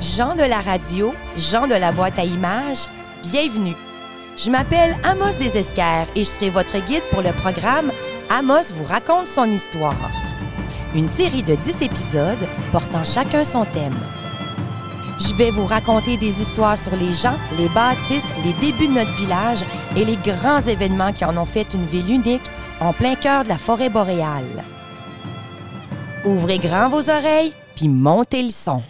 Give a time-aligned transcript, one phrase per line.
[0.00, 2.86] Jean de la radio, Jean de la boîte à images,
[3.22, 3.76] bienvenue.
[4.34, 7.92] Je m'appelle Amos Desesquers et je serai votre guide pour le programme
[8.30, 10.10] Amos vous raconte son histoire.
[10.94, 13.98] Une série de 10 épisodes portant chacun son thème.
[15.18, 19.14] Je vais vous raconter des histoires sur les gens, les bâtisses, les débuts de notre
[19.16, 19.62] village
[19.96, 23.50] et les grands événements qui en ont fait une ville unique en plein cœur de
[23.50, 24.64] la forêt boréale.
[26.24, 28.82] Ouvrez grand vos oreilles, puis montez le son.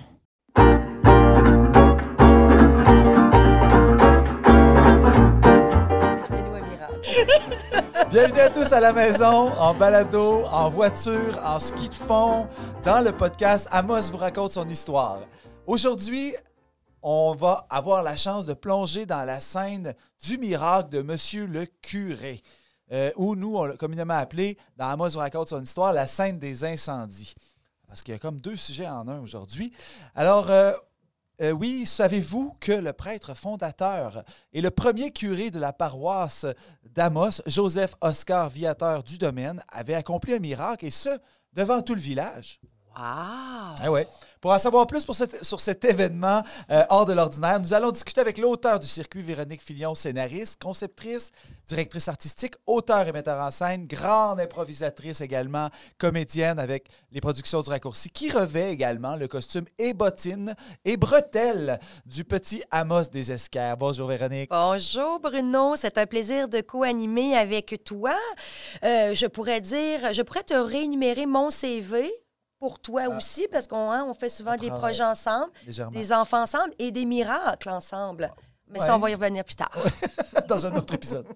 [8.10, 12.48] Bienvenue à tous à la maison, en balado, en voiture, en ski de fond,
[12.82, 15.20] dans le podcast Amos vous raconte son histoire.
[15.64, 16.34] Aujourd'hui,
[17.02, 21.66] on va avoir la chance de plonger dans la scène du miracle de Monsieur le
[21.66, 22.42] curé,
[22.90, 26.40] euh, ou nous, on l'a communément appelé, dans Amos vous raconte son histoire, la scène
[26.40, 27.34] des incendies.
[27.86, 29.72] Parce qu'il y a comme deux sujets en un aujourd'hui.
[30.16, 30.72] Alors, euh,
[31.40, 36.46] euh, oui, savez-vous que le prêtre fondateur et le premier curé de la paroisse
[36.84, 41.08] d'Amos, Joseph Oscar Viateur du domaine, avait accompli un miracle, et ce,
[41.52, 42.60] devant tout le village?
[42.88, 42.94] Wow!
[42.96, 44.06] Ah ouais.
[44.40, 45.06] Pour en savoir plus
[45.42, 49.62] sur cet événement euh, hors de l'ordinaire, nous allons discuter avec l'auteur du circuit, Véronique
[49.62, 51.30] Filion, scénariste, conceptrice,
[51.68, 55.68] directrice artistique, auteur et metteur en scène, grande improvisatrice également,
[55.98, 60.54] comédienne avec les productions du raccourci, qui revêt également le costume et bottines
[60.86, 63.76] et bretelles du petit Amos des Esquerres.
[63.76, 64.48] Bonjour Véronique.
[64.48, 68.14] Bonjour Bruno, c'est un plaisir de co-animer avec toi.
[68.84, 72.10] Euh, je pourrais dire, je pourrais te réénumérer mon CV
[72.60, 73.16] pour toi Ah.
[73.16, 75.98] aussi, parce qu'on hein, on fait souvent On des projets ensemble, Légèrement.
[75.98, 78.32] des enfants ensemble et des miracles ensemble.
[78.68, 78.86] Mais Ouais.
[78.86, 79.72] ça, on va y revenir plus tard.
[80.46, 81.26] dans un autre épisode.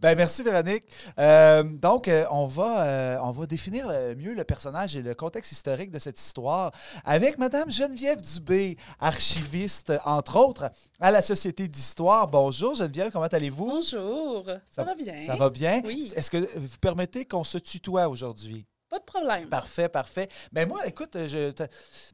[0.00, 0.82] Ben, merci Véronique.
[1.16, 5.52] Euh, donc, euh, on, va, euh, on va définir mieux le personnage et le contexte
[5.52, 6.72] historique de cette histoire
[7.04, 12.26] avec Madame Geneviève Dubé, archiviste, entre autres, à la Société d'Histoire.
[12.26, 13.66] Bonjour Geneviève, comment allez-vous?
[13.66, 15.24] Bonjour, ça, va bien?
[15.24, 15.80] Ça va bien?
[15.84, 16.12] Oui.
[16.16, 18.66] Est-ce que vous permettez qu'on se tutoie aujourd'hui?
[18.96, 19.48] Pas de problème.
[19.48, 20.28] Parfait, parfait.
[20.52, 21.50] Mais moi, écoute, je,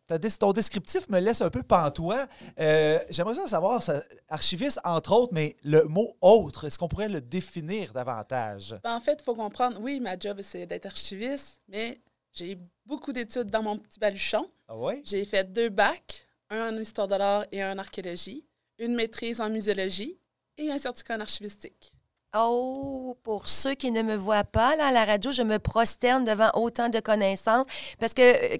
[0.06, 2.26] ta des- ton descriptif me laisse un peu pantois.
[2.58, 7.08] Euh, J'aimerais ça savoir, ça- archiviste entre autres, mais le mot autre, est-ce qu'on pourrait
[7.08, 8.74] le définir davantage?
[8.82, 12.00] Ben, en fait, il faut comprendre, oui, ma job, c'est d'être archiviste, mais
[12.32, 14.50] j'ai beaucoup d'études dans mon petit baluchon.
[14.66, 15.02] Ah oui?
[15.04, 18.44] J'ai fait deux bacs, un en histoire de l'art et un en archéologie,
[18.78, 20.18] une maîtrise en muséologie
[20.58, 21.94] et un certificat en archivistique.
[22.34, 26.24] Oh, pour ceux qui ne me voient pas là, à la radio, je me prosterne
[26.24, 27.66] devant autant de connaissances
[28.00, 28.56] parce que euh,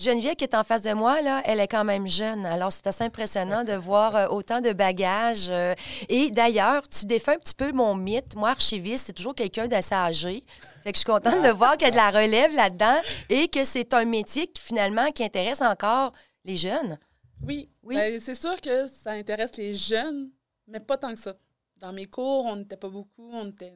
[0.00, 2.46] Geneviève qui est en face de moi, là, elle est quand même jeune.
[2.46, 5.48] Alors, c'est assez impressionnant de voir euh, autant de bagages.
[5.50, 5.74] euh.
[6.08, 8.34] et d'ailleurs, tu défais un petit peu mon mythe.
[8.34, 10.42] Moi, archiviste, c'est toujours quelqu'un d'assez âgé.
[10.82, 12.96] Fait que je suis contente de voir qu'il y a de la relève là-dedans
[13.28, 16.12] et que c'est un métier qui, finalement, qui intéresse encore
[16.46, 16.98] les jeunes.
[17.46, 17.94] Oui, Oui.
[17.96, 20.30] ben, c'est sûr que ça intéresse les jeunes,
[20.66, 21.34] mais pas tant que ça.
[21.82, 23.74] Dans mes cours, on n'était pas beaucoup, on était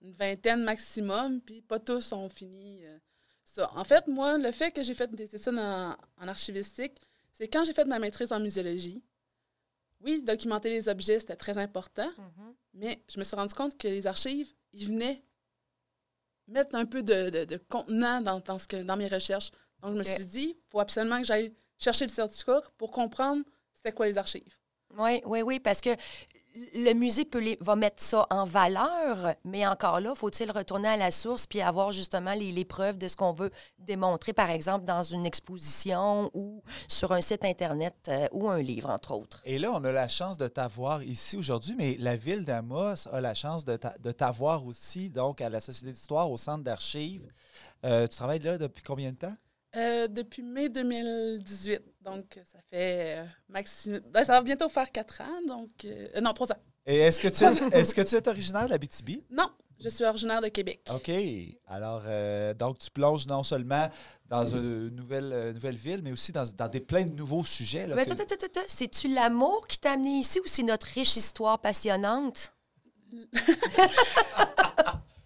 [0.00, 2.98] une, vingtaine maximum, puis pas tous ont fini euh,
[3.44, 3.70] ça.
[3.76, 7.00] En fait, moi, le fait que j'ai fait des études en, en archivistique,
[7.32, 9.04] c'est quand j'ai fait ma maîtrise en muséologie.
[10.00, 12.10] Oui, documenter les objets, c'était très important,
[12.74, 15.22] mais je me suis rendu compte que les archives, ils venaient
[16.48, 19.52] mettre un peu de, de- de contenant dans, dans ce que, dans mes recherches.
[19.80, 23.44] Donc, je me suis dit, il faut absolument que j'aille chercher le certificat pour comprendre
[23.72, 24.56] c'était quoi les archives.
[24.98, 25.90] Oui, oui, oui, parce que
[26.74, 30.96] le musée peut les- va mettre ça en valeur, mais encore là, faut-il retourner à
[30.96, 34.84] la source puis avoir justement les, les preuves de ce qu'on veut démontrer, par exemple,
[34.84, 39.40] dans une exposition ou sur un site Internet euh, ou un livre, entre autres?
[39.44, 43.20] Et là, on a la chance de t'avoir ici aujourd'hui, mais la ville d'Amos a
[43.20, 47.26] la chance de t'a- de t'avoir aussi, donc, à la Société d'Histoire, au Centre d'archives.
[47.84, 49.34] Euh, tu travailles là depuis combien de temps?
[49.74, 54.00] Euh, depuis mai 2018, donc ça fait euh, maximum...
[54.10, 55.70] ben, ça va bientôt faire quatre ans, donc...
[55.86, 56.58] euh, non, trois ans.
[56.84, 59.22] Et est-ce que tu es, est-ce que tu es originaire de la BTB?
[59.30, 59.50] Non,
[59.80, 60.82] je suis originaire de Québec.
[60.94, 61.10] OK.
[61.68, 63.88] Alors, euh, donc, tu plonges non seulement
[64.28, 67.86] dans une nouvelle, euh, nouvelle ville, mais aussi dans, dans des, plein de nouveaux sujets.
[67.86, 70.86] là, Mais que- attends, attends, attends, C'est-tu l'amour qui t'a amené ici ou c'est notre
[70.88, 72.52] riche histoire passionnante?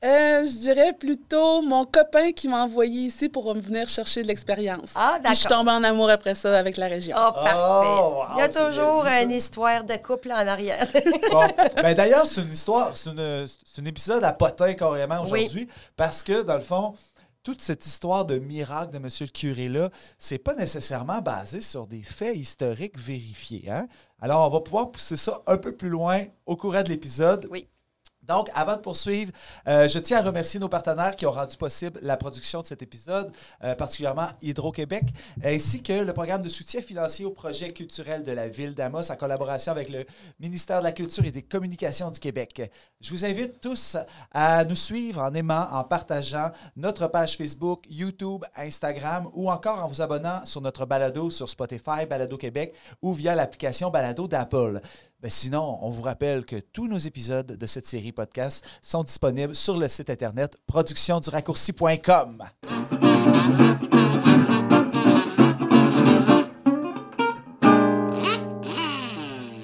[0.05, 4.29] Euh, je dirais plutôt mon copain qui m'a envoyé ici pour me venir chercher de
[4.29, 4.93] l'expérience.
[4.95, 5.59] Ah, Puis Je suis d'accord.
[5.61, 7.17] tombée en amour après ça avec la région.
[7.19, 7.55] Oh, parfait.
[7.57, 10.87] wow, Il y a toujours dit, une histoire de couple en arrière.
[11.33, 11.45] Bon,
[11.83, 15.67] ben d'ailleurs, c'est une histoire, c'est, une- c'est un épisode à potin carrément aujourd'hui,
[15.97, 16.95] parce que, dans le fond,
[17.43, 19.09] toute cette histoire de miracle de M.
[19.21, 19.89] le curé-là,
[20.19, 23.71] c'est pas nécessairement basé sur des faits historiques vérifiés.
[23.71, 23.87] Hein?
[24.21, 27.47] Alors, on va pouvoir pousser ça un peu plus loin au courant de l'épisode.
[27.51, 27.67] Oui.
[28.27, 29.33] Donc, avant de poursuivre,
[29.69, 32.83] euh, je tiens à remercier nos partenaires qui ont rendu possible la production de cet
[32.83, 33.33] épisode,
[33.63, 35.05] euh, particulièrement Hydro-Québec,
[35.45, 39.17] ainsi que le programme de soutien financier au projet culturel de la ville d'Amos en
[39.17, 40.05] collaboration avec le
[40.41, 42.71] ministère de la Culture et des Communications du Québec.
[43.01, 43.97] Je vous invite tous
[44.33, 49.89] à nous suivre en aimant, en partageant notre page Facebook, YouTube, Instagram ou encore en
[49.89, 54.81] vous abonnant sur notre balado sur Spotify, Balado Québec ou via l'application Balado d'Apple.
[55.21, 59.55] Ben, sinon, on vous rappelle que tous nos épisodes de cette série podcast sont disponibles
[59.55, 62.45] sur le site internet productionduraccourci.com.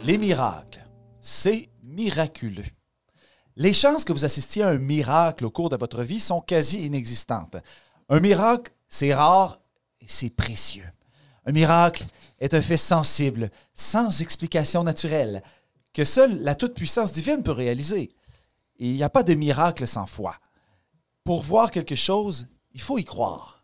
[0.04, 0.82] Les miracles,
[1.20, 2.64] c'est miraculeux.
[3.56, 6.86] Les chances que vous assistiez à un miracle au cours de votre vie sont quasi
[6.86, 7.56] inexistantes.
[8.08, 9.60] Un miracle, c'est rare
[10.00, 10.88] et c'est précieux.
[11.44, 12.04] Un miracle
[12.40, 15.42] est un fait sensible, sans explication naturelle,
[15.92, 18.14] que seule la toute-puissance divine peut réaliser.
[18.76, 20.36] Il n'y a pas de miracle sans foi.
[21.24, 23.62] Pour voir quelque chose, il faut y croire.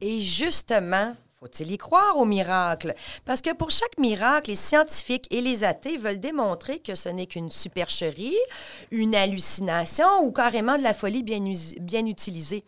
[0.00, 2.94] Et justement, faut-il y croire au miracle?
[3.24, 7.26] Parce que pour chaque miracle, les scientifiques et les athées veulent démontrer que ce n'est
[7.26, 8.36] qu'une supercherie,
[8.90, 11.40] une hallucination ou carrément de la folie bien,
[11.80, 12.64] bien utilisée.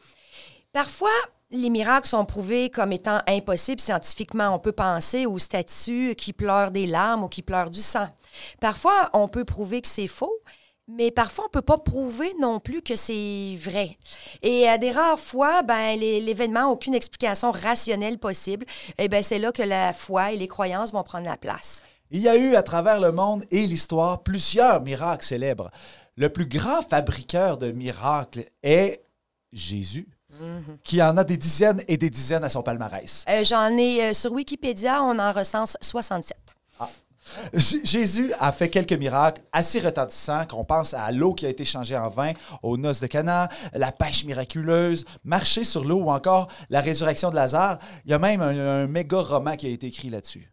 [0.72, 1.10] Parfois,
[1.52, 4.54] les miracles sont prouvés comme étant impossibles scientifiquement.
[4.54, 8.08] On peut penser aux statues qui pleurent des larmes ou qui pleurent du sang.
[8.60, 10.38] Parfois, on peut prouver que c'est faux,
[10.86, 13.96] mais parfois, on ne peut pas prouver non plus que c'est vrai.
[14.42, 18.66] Et à des rares fois, ben, l'événement aucune explication rationnelle possible.
[18.98, 21.82] Et eh ben, c'est là que la foi et les croyances vont prendre la place.
[22.12, 25.70] Il y a eu à travers le monde et l'histoire plusieurs miracles célèbres.
[26.16, 29.04] Le plus grand fabriqueur de miracles est
[29.52, 30.08] Jésus.
[30.40, 30.78] Mhm.
[30.82, 33.24] qui en a des dizaines et des dizaines à son palmarès.
[33.28, 36.36] Euh, j'en ai euh, sur Wikipédia, on en recense 67.
[36.78, 36.88] Ah.
[37.54, 41.96] Jésus a fait quelques miracles assez retentissants, qu'on pense à l'eau qui a été changée
[41.96, 42.32] en vin,
[42.62, 47.36] aux noces de Cana, la pêche miraculeuse, marcher sur l'eau ou encore la résurrection de
[47.36, 47.78] Lazare.
[48.04, 50.50] Il y a même un méga roman qui a été écrit là-dessus.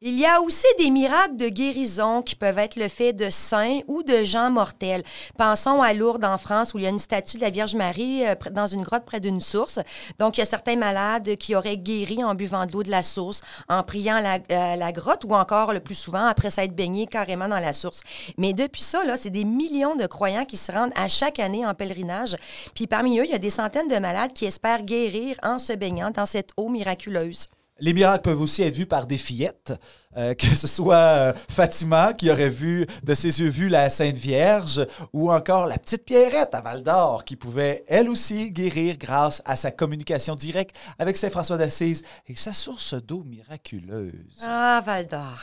[0.00, 3.80] Il y a aussi des miracles de guérison qui peuvent être le fait de saints
[3.88, 5.02] ou de gens mortels.
[5.36, 8.24] Pensons à Lourdes en France où il y a une statue de la Vierge Marie
[8.24, 9.80] euh, dans une grotte près d'une source.
[10.20, 13.02] Donc, il y a certains malades qui auraient guéri en buvant de l'eau de la
[13.02, 17.08] source, en priant la, euh, la grotte ou encore le plus souvent après s'être baigné
[17.08, 18.02] carrément dans la source.
[18.36, 21.66] Mais depuis ça, là, c'est des millions de croyants qui se rendent à chaque année
[21.66, 22.36] en pèlerinage.
[22.72, 25.72] Puis parmi eux, il y a des centaines de malades qui espèrent guérir en se
[25.72, 27.48] baignant dans cette eau miraculeuse.
[27.80, 29.72] Les miracles peuvent aussi être vus par des fillettes.
[30.16, 34.16] Euh, que ce soit euh, Fatima qui aurait vu de ses yeux vus la Sainte
[34.16, 39.42] Vierge ou encore la petite Pierrette à Val d'Or qui pouvait elle aussi guérir grâce
[39.44, 44.42] à sa communication directe avec Saint François d'Assise et sa source d'eau miraculeuse.
[44.42, 45.38] Ah, Val d'Or.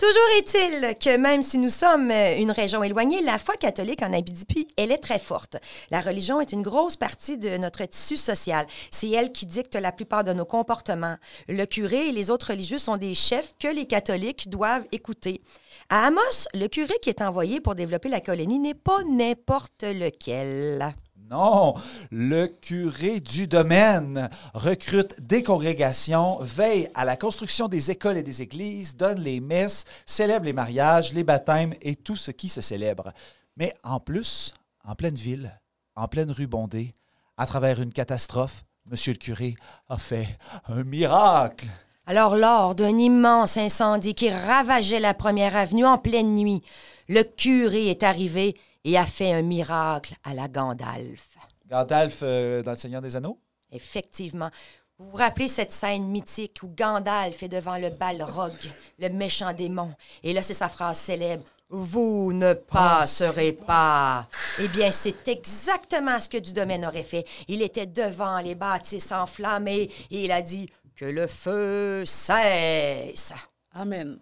[0.00, 4.14] Toujours est-il que même si nous sommes euh, une région éloignée, la foi catholique en
[4.14, 5.58] Abitibi, elle est très forte.
[5.90, 8.66] La religion est une grosse partie de notre tissu social.
[8.90, 11.18] C'est elle qui dicte la plupart de nos comportements.
[11.48, 15.42] Le curé et les autres religieux sont des chefs que les catholiques catholiques doivent écouter.
[15.90, 20.94] À Amos, le curé qui est envoyé pour développer la colonie n'est pas n'importe lequel.
[21.30, 21.74] Non,
[22.10, 28.42] le curé du domaine recrute des congrégations, veille à la construction des écoles et des
[28.42, 33.12] églises, donne les messes, célèbre les mariages, les baptêmes et tout ce qui se célèbre.
[33.56, 34.54] Mais en plus,
[34.84, 35.56] en pleine ville,
[35.94, 36.96] en pleine rue bondée,
[37.36, 39.54] à travers une catastrophe, Monsieur le curé
[39.88, 40.26] a fait
[40.66, 41.66] un miracle.
[42.06, 46.62] Alors, lors d'un immense incendie qui ravageait la première avenue en pleine nuit,
[47.08, 51.36] le curé est arrivé et a fait un miracle à la Gandalf.
[51.68, 53.38] Gandalf euh, dans Le Seigneur des Anneaux?
[53.70, 54.50] Effectivement.
[54.98, 58.52] Vous vous rappelez cette scène mythique où Gandalf est devant le Balrog,
[58.98, 64.26] le méchant démon, et là c'est sa phrase célèbre vous ne passerez pas.
[64.58, 67.24] Eh bien, c'est exactement ce que du domaine aurait fait.
[67.46, 73.32] Il était devant les bâtisses enflammées et il a dit que le feu cesse.
[73.72, 74.18] Amen.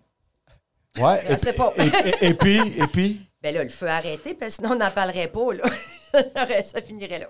[0.99, 1.23] Ouais.
[1.31, 1.73] Je sais pas.
[2.21, 3.28] et, puis, et puis?
[3.43, 5.65] Ben là, le feu a arrêté, parce que sinon on n'en parlerait pas, là.
[6.65, 7.29] ça finirait là.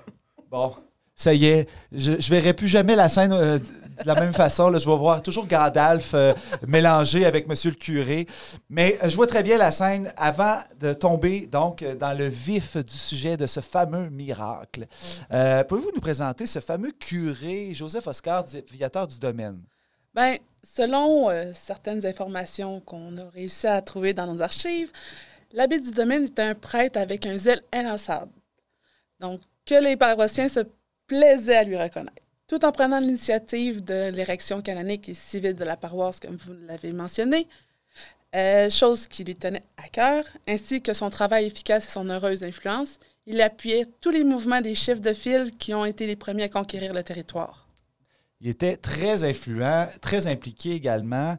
[0.50, 0.74] Bon,
[1.14, 3.58] ça y est, je, je verrai plus jamais la scène euh,
[4.02, 4.70] de la même façon.
[4.70, 6.34] Là, je vais voir toujours Gandalf euh,
[6.66, 8.26] mélangé avec Monsieur le curé.
[8.68, 12.76] Mais euh, je vois très bien la scène avant de tomber donc dans le vif
[12.76, 14.86] du sujet de ce fameux miracle.
[15.32, 19.60] Euh, pouvez-vous nous présenter ce fameux curé, Joseph Oscar, viateur du domaine?
[20.14, 24.90] Bien, selon certaines informations qu'on a réussi à trouver dans nos archives,
[25.52, 28.32] l'abbé du domaine était un prêtre avec un zèle inlassable.
[29.20, 30.60] Donc, que les paroissiens se
[31.06, 35.76] plaisaient à lui reconnaître tout en prenant l'initiative de l'érection canonique et civile de la
[35.76, 37.46] paroisse, comme vous l'avez mentionné.
[38.34, 42.42] euh, chose qui lui tenait à cœur, ainsi que son travail efficace et son heureuse
[42.42, 42.98] influence.
[43.26, 46.48] Il appuyait tous les mouvements des chefs de file qui ont été les premiers à
[46.48, 47.68] conquérir le territoire.
[48.40, 51.36] Il était très influent, très impliqué également.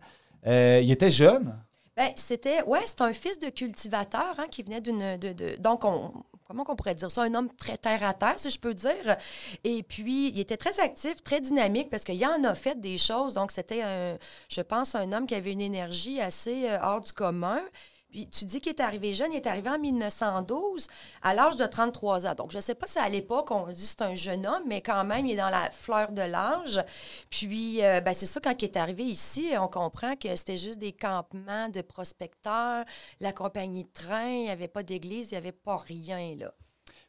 [0.47, 1.55] Euh, il était jeune.
[1.99, 5.17] Ben, c'était, ouais, un fils de cultivateur hein, qui venait d'une.
[5.57, 6.13] Donc, on,
[6.47, 7.23] comment on pourrait dire ça?
[7.23, 9.17] Un homme très terre à terre, si je peux dire.
[9.65, 13.33] Et puis, il était très actif, très dynamique parce qu'il en a fait des choses.
[13.33, 17.11] Donc, c'était, un, je pense, un homme qui avait une énergie assez euh, hors du
[17.11, 17.61] commun.
[18.09, 20.87] Puis, tu dis qu'il est arrivé jeune, il est arrivé en 1912
[21.21, 22.33] à l'âge de 33 ans.
[22.33, 24.81] Donc, je ne sais pas si à l'époque, on dit c'est un jeune homme, mais
[24.81, 26.83] quand même, il est dans la fleur de l'âge.
[27.29, 30.79] Puis, euh, ben, c'est ça, quand il est arrivé ici, on comprend que c'était juste
[30.79, 32.83] des campements de prospecteurs,
[33.19, 36.51] la compagnie de train, il n'y avait pas d'église, il n'y avait pas rien, là.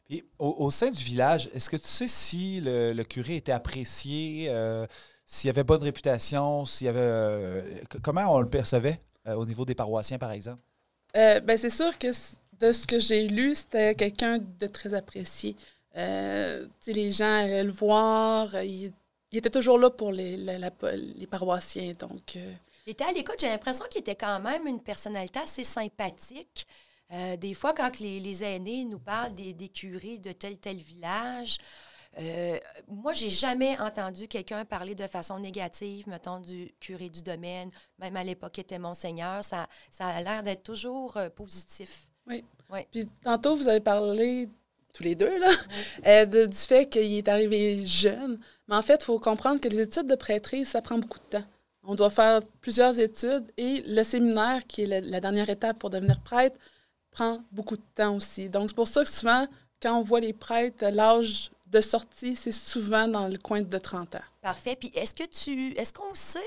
[0.05, 4.85] Puis, au, sein du village, est-ce que tu sais si le, curé était apprécié, euh,
[5.25, 6.99] s'il avait bonne réputation, s'il avait.
[7.01, 7.61] euh,
[8.03, 10.61] comment on le percevait au niveau des paroissiens, par exemple?
[11.15, 12.07] Euh, ben, c'est sûr que
[12.59, 15.55] de ce que j'ai lu, c'était quelqu'un de très apprécié.
[15.97, 18.55] Euh, les gens allaient le voir.
[18.55, 18.93] euh, Il,
[19.33, 21.93] était toujours là pour les, les paroissiens.
[21.99, 22.35] Donc,
[22.85, 26.67] Il était à l'écoute, j'ai l'impression qu'il était quand même une personnalité assez sympathique.
[27.39, 31.57] Des fois, quand les, les aînés nous parlent des, des curés de tel tel village,
[32.19, 37.69] euh, moi, j'ai jamais entendu quelqu'un parler de façon négative, mettons, du curé du domaine.
[37.99, 39.43] Même à l'époque, était Monseigneur.
[39.43, 42.07] Ça, ça a l'air d'être toujours euh, positif.
[42.91, 44.49] Puis tantôt, vous avez parlé,
[44.93, 45.49] tous les deux, là,
[46.05, 48.39] euh, de- du fait qu'il est arrivé jeune.
[48.67, 51.37] Mais en fait, il faut comprendre que les études de prêtrise, ça prend beaucoup de
[51.37, 51.45] temps.
[51.83, 55.89] On doit faire plusieurs études et le séminaire, qui est la, la dernière étape pour
[55.89, 56.57] devenir prêtre,
[57.09, 58.49] prend beaucoup de temps aussi.
[58.49, 59.47] Donc, c'est pour ça que souvent,
[59.81, 64.15] quand on voit les prêtres, l'âge de sortie, c'est souvent dans le coin de 30
[64.15, 64.19] ans.
[64.41, 64.75] Parfait.
[64.75, 66.39] Puis est-ce que tu est-ce qu'on sait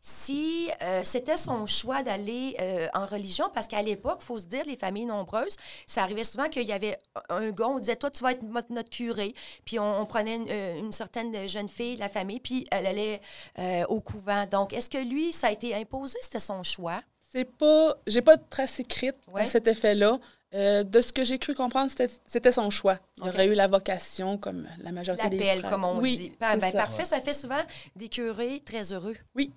[0.00, 3.50] si euh, c'était son choix d'aller euh, en religion?
[3.52, 5.56] Parce qu'à l'époque, il faut se dire, les familles nombreuses,
[5.86, 6.96] ça arrivait souvent qu'il y avait
[7.28, 9.34] un gars, on disait, toi, tu vas être notre, curé.
[9.64, 12.86] Puis on, on prenait une, euh, une certaine jeune fille de la famille, puis elle
[12.86, 13.20] allait
[13.58, 14.46] euh, au couvent.
[14.46, 16.16] Donc, est-ce que lui, ça a été imposé?
[16.22, 17.02] C'était son choix?
[17.32, 17.96] C'est pas.
[18.06, 19.42] J'ai pas de trace écrite Ouais.
[19.42, 20.18] à cet effet-là.
[20.54, 21.90] Euh, de ce que j'ai cru comprendre,
[22.26, 22.98] c'était son choix.
[23.18, 26.32] Il aurait eu la vocation, comme la majorité des L'appel, comme on oui, dit.
[26.40, 26.72] C'est ben, ça.
[26.72, 27.60] parfait, ça fait souvent
[27.96, 29.16] des curés très heureux.
[29.34, 29.52] Ouais,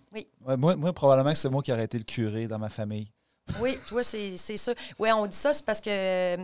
[0.57, 3.07] moi, moi, probablement que c'est moi qui aurais été le curé dans ma famille.
[3.61, 4.73] Oui, toi, c'est c'est ça.
[4.99, 6.37] Oui, on dit ça, c'est parce que euh,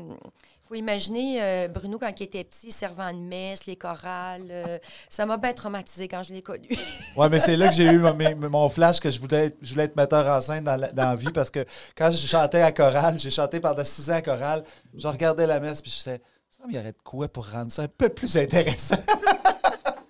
[0.67, 4.47] faut imaginer euh, Bruno quand il était petit, servant de messe, les chorales.
[4.49, 4.77] euh,
[5.09, 6.67] ça m'a bien traumatisé quand je l'ai connu.
[7.15, 9.85] Ouais, mais c'est là que j'ai eu mon, flash que je voulais, être, je voulais
[9.85, 11.65] être metteur en scène dans la, dans la vie parce que
[11.97, 14.63] quand je chantais à chorale, j'ai chanté pendant six ans à chorale,
[14.95, 16.21] je regardais la messe puis je disais,
[16.67, 18.97] il y aurait de quoi pour rendre ça un peu plus intéressant.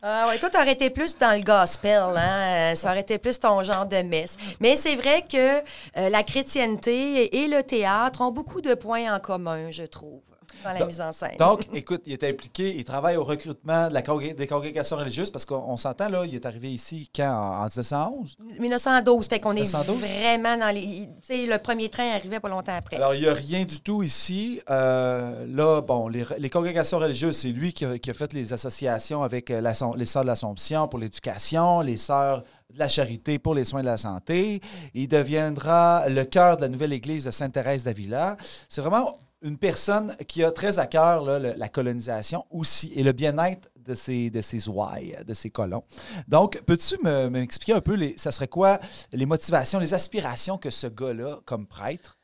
[0.10, 2.72] Ah ouais, toi, t'aurais été plus dans le gospel, hein?
[2.72, 4.38] euh, Ça aurait été plus ton genre de messe.
[4.62, 9.20] Mais c'est vrai que euh, la chrétienté et le théâtre ont beaucoup de points en
[9.20, 10.22] commun, je trouve,
[10.64, 11.38] dans la Donc- mise en scène.
[11.40, 15.30] Donc, écoute, il est impliqué, il travaille au recrutement de la congré- des congrégations religieuses
[15.30, 18.36] parce qu'on on s'entend, là, il est arrivé ici quand, en, en 1911?
[18.60, 19.98] 1912, c'était qu'on est 1912?
[20.00, 21.08] vraiment dans les.
[21.08, 22.98] Tu sais, le premier train arrivait pas longtemps après.
[22.98, 24.62] Alors, il n'y a rien du tout ici.
[24.70, 28.54] Euh, là, bon, les, les congrégations religieuses, c'est lui qui a, qui a fait les
[28.54, 29.62] associations avec euh,
[29.96, 33.86] les Sœurs de l'Assomption pour l'éducation, les Sœurs de la Charité pour les soins de
[33.86, 34.60] la santé.
[34.94, 38.36] Il deviendra le cœur de la nouvelle église de Sainte-Thérèse d'Avila.
[38.68, 43.70] C'est vraiment une personne qui a très à cœur la colonisation aussi et le bien-être
[43.78, 45.84] de ses, de ses ouailles, de ses colons.
[46.28, 48.80] Donc, peux-tu me- m'expliquer un peu, les, ça serait quoi
[49.14, 52.18] les motivations, les aspirations que ce gars-là, comme prêtre,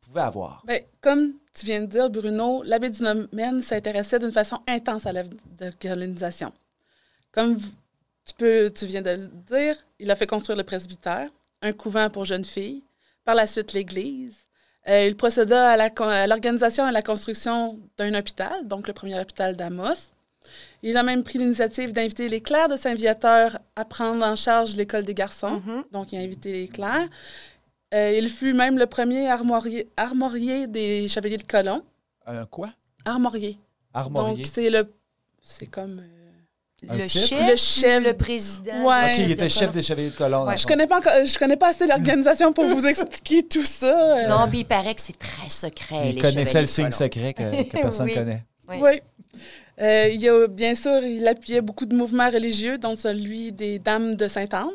[0.00, 0.62] pouvait avoir?
[0.66, 5.12] Ben, comme tu viens de dire, Bruno, l'abbé du domaine s'intéressait d'une façon intense à
[5.12, 6.52] l'œuvre de colonisation.
[7.32, 11.30] Comme tu, peux, tu viens de le dire, il a fait construire le presbytère,
[11.62, 12.84] un couvent pour jeunes filles,
[13.24, 14.36] par la suite l'Église.
[14.88, 19.54] Euh, il procéda à l'organisation et à la construction d'un hôpital, donc le premier hôpital
[19.54, 20.10] d'Amos.
[20.82, 25.04] Il a même pris l'initiative d'inviter les clercs de Saint-Viateur à prendre en charge l'école
[25.04, 25.60] des garçons.
[25.66, 25.84] Mhm.
[25.92, 27.08] Donc, il a invité les clercs.
[27.92, 31.82] Euh, il fut même le premier armorier, armorier des chevaliers de Colomb.
[32.26, 32.70] Un quoi?
[33.04, 33.58] Armorier.
[33.92, 34.36] Armorier.
[34.36, 34.90] Donc, c'est le.
[35.42, 36.02] C'est comme.
[36.90, 38.04] Euh, Le chef, Le chef.
[38.04, 38.84] le président.
[38.86, 39.12] Ouais.
[39.14, 40.46] OK, il était de chef des chevaliers de colonne.
[40.46, 44.16] Ouais, je connais pas encore, je connais pas assez l'organisation pour vous expliquer tout ça.
[44.18, 44.28] euh.
[44.28, 46.10] Non, puis il paraît que c'est très secret.
[46.10, 48.16] Il les connaissait le signe secret que, que personne ne Oui.
[48.18, 48.44] connaît.
[48.68, 48.76] Oui.
[48.80, 49.00] Oui.
[49.80, 53.78] Euh, il y a, bien sûr, il appuyait beaucoup de mouvements religieux, dont celui des
[53.78, 54.68] Dames de Sainte-Anne,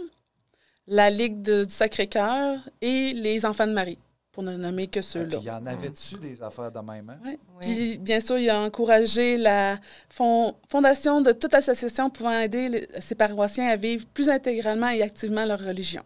[0.88, 3.98] la Ligue de- du Sacré-Cœur et les Enfants de Marie,
[4.34, 5.38] pour ne nommer que Puis ceux-là.
[5.40, 7.08] il y en avait-tu des affaires de même?
[7.10, 7.18] hein?
[7.24, 7.38] Ouais.
[7.56, 7.62] Oui.
[7.62, 9.78] Puis, bien sûr, il a encouragé la
[10.10, 15.02] fon- fondation de toute association pouvant aider les- ses paroissiens à vivre plus intégralement et
[15.04, 16.02] activement leur religion.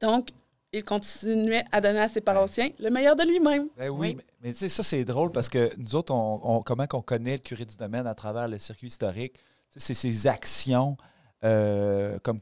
[0.00, 0.28] Donc,
[0.72, 3.68] il continuait à donner à ses paroissiens le meilleur de lui-même.
[3.76, 4.14] Ben oui, Oui.
[4.18, 7.00] mais, mais tu sais, ça, c'est drôle parce que nous autres, on, on- comment qu'on
[7.00, 9.34] connaît le curé du domaine à travers le circuit historique?
[9.76, 10.96] C'est ses actions
[11.44, 12.40] euh, comme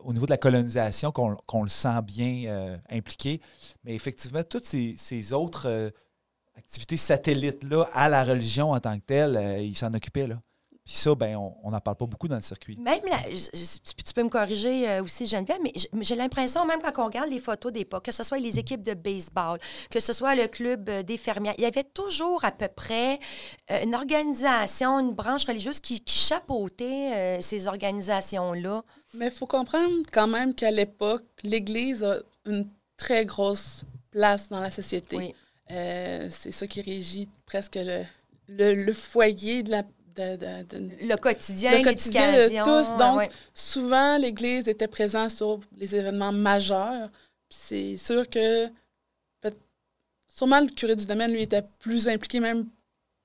[0.00, 3.40] au niveau de la colonisation qu'on qu'on le sent bien euh, impliqué.
[3.84, 5.90] Mais effectivement, toutes ces, ces autres euh,
[6.56, 10.26] activités satellites-là à la religion en tant que telle, il s'en occupait.
[10.26, 10.40] Là.
[10.88, 12.74] Puis ça, ben, on n'en parle pas beaucoup dans le circuit.
[12.78, 16.64] Même, la- je- je- tu, tu peux me corriger euh, aussi, Geneviève, mais j'ai l'impression,
[16.64, 19.58] même quand on regarde les photos d'époque, que ce soit les équipes de baseball,
[19.90, 23.18] que ce soit le club euh, des fermières, il y avait toujours à peu près
[23.70, 28.82] euh, une organisation, une branche religieuse qui, qui chapeautait euh, ces organisations-là.
[29.12, 32.16] Mais il faut comprendre quand même qu'à l'époque, l'Église a
[32.46, 32.66] une
[32.96, 35.16] très grosse place dans la société.
[35.18, 35.34] Oui.
[35.70, 38.04] Euh, c'est ça qui régit presque le,
[38.48, 39.82] le, le foyer de la.
[40.18, 43.28] De- de- de- Le quotidien, Le quotidien de tous, donc, ouais.
[43.54, 47.08] Souvent, l'Église était présente sur les événements majeurs.
[47.50, 48.68] C'est sûr que.
[50.28, 52.66] Sûrement, le curé du domaine, lui, était plus impliqué, même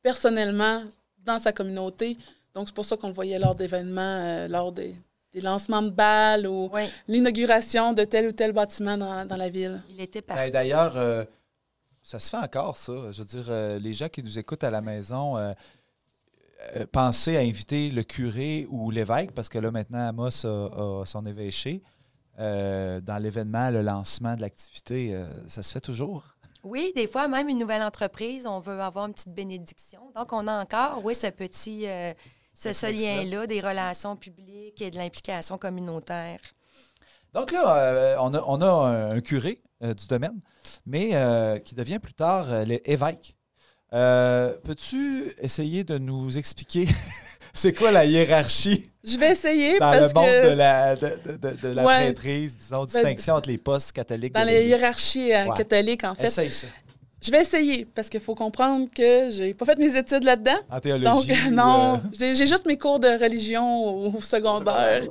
[0.02, 0.82] personnellement,
[1.20, 2.18] dans sa communauté.
[2.56, 4.96] Donc, c'est pour ça qu'on le voyait lors d'événements, euh, lors des,
[5.32, 9.50] des lancements de balles ou Ouais, l'inauguration de tel ou tel bâtiment dans, dans la
[9.50, 9.80] ville.
[9.92, 10.52] il était Ben, parti.
[10.52, 11.24] D'ailleurs, euh,
[12.02, 12.94] ça se fait encore, ça.
[13.12, 15.38] Je veux dire, euh, les gens qui nous écoutent à la maison,
[16.76, 21.06] euh, pensez à inviter le curé ou l'évêque, parce que là, maintenant, Amos a, a
[21.06, 21.82] son évêché.
[22.40, 26.24] Euh, dans l'événement, le lancement de l'activité, euh, ça se fait toujours?
[26.64, 30.12] Oui, des fois, même une nouvelle entreprise, on veut avoir une petite bénédiction.
[30.16, 32.14] Donc, on a encore, oui, ce petit, euh,
[32.54, 36.40] ce, lien-là des relations publiques et de l'implication communautaire.
[37.34, 40.40] Donc là, euh, on, a, on a un, curé euh, du domaine,
[40.86, 41.10] mais
[41.66, 43.36] qui devient plus tard l'évêque.
[43.94, 46.88] Euh, Peux-tu essayer de nous expliquer
[47.54, 51.58] c'est quoi la hiérarchie Je vais essayer dans le parce monde que de la, de,
[51.62, 52.04] de- la Ouais.
[52.06, 55.54] prêtrise, disons, distinction entre les postes catholiques dans les hiérarchies euh, Ouais.
[55.58, 56.68] catholiques, en fait, Essaye ça.
[57.22, 60.58] je vais essayer parce qu'il faut comprendre que j'ai pas fait mes études là-dedans.
[60.72, 61.28] En théologie.
[61.28, 61.98] Donc, ou, non, euh,
[62.36, 65.04] j'ai juste mes cours de religion au, secondaire.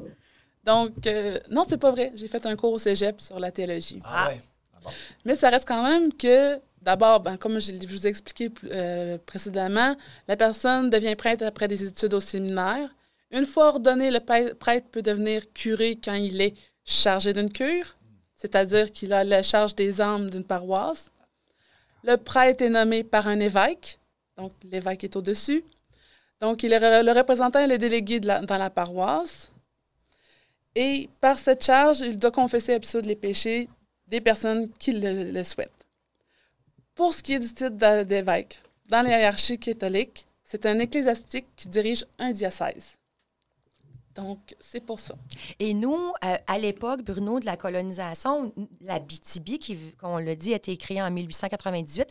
[0.65, 2.13] Donc, euh, non, c'est pas vrai.
[2.17, 4.01] J'ai fait un cours au cégep sur la théologie.
[4.05, 4.41] Ah ouais.
[5.25, 9.97] Mais ça reste quand même que, d'abord, ben, comme je, vous ai expliqué euh, précédemment,
[10.29, 12.91] la personne devient prêtre après des études au séminaire.
[13.31, 14.21] Une fois ordonné, le
[14.55, 17.97] prêtre peut devenir curé quand il est chargé d'une cure,
[18.37, 21.11] c'est-à-dire qu'il a la charge des âmes d'une paroisse.
[22.05, 23.99] Le prêtre est nommé par un évêque,
[24.37, 25.65] donc l'évêque est au-dessus.
[26.41, 29.53] Donc, il est le représentant et le délégué dans la paroisse.
[30.75, 33.69] Et par cette charge, il doit confesser absoudre les péchés
[34.09, 35.82] des personnes qui le souhaitent.
[36.95, 41.69] Pour ce qui est du titre d'évêque, dans la hiérarchie catholique, c'est un ecclésiastique qui
[41.69, 42.99] dirige un diocèse.
[44.15, 45.15] Donc, c'est pour ça.
[45.59, 50.35] Et nous, euh, à l'époque, Bruno, de la colonisation, la BTB, qui, comme on l'a
[50.35, 52.07] dit, a été créée en 1898,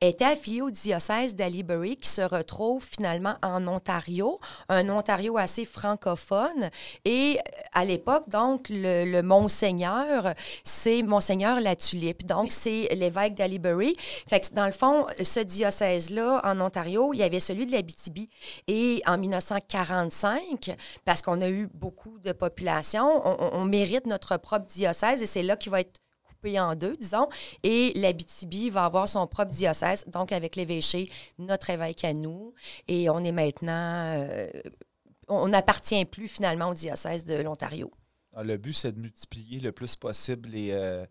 [0.00, 6.70] était affiliée au diocèse d'Alibury, qui se retrouve finalement en Ontario, un Ontario assez francophone.
[7.04, 10.32] Et euh, à l'époque, donc, le, le Monseigneur,
[10.64, 12.24] c'est Monseigneur La Tulipe.
[12.24, 13.94] Donc, c'est l'évêque d'Alibury.
[14.26, 18.30] Fait que, dans le fond, ce diocèse-là, en Ontario, il y avait celui de l'Abitibi.
[18.68, 25.22] Et en 1945, parce qu'on a eu beaucoup de population, on, mérite notre propre diocèse
[25.22, 27.28] et c'est là qu'il va être coupé en deux, disons.
[27.62, 32.54] Et l'Abitibi va avoir son propre diocèse, donc avec l'évêché, notre évêque à nous.
[32.88, 34.16] Et on est maintenant...
[34.16, 34.48] euh,
[35.28, 37.90] on n'appartient plus finalement au diocèse de l'Ontario.
[38.34, 41.06] Ah, Le but, c'est de multiplier le plus possible les, euh,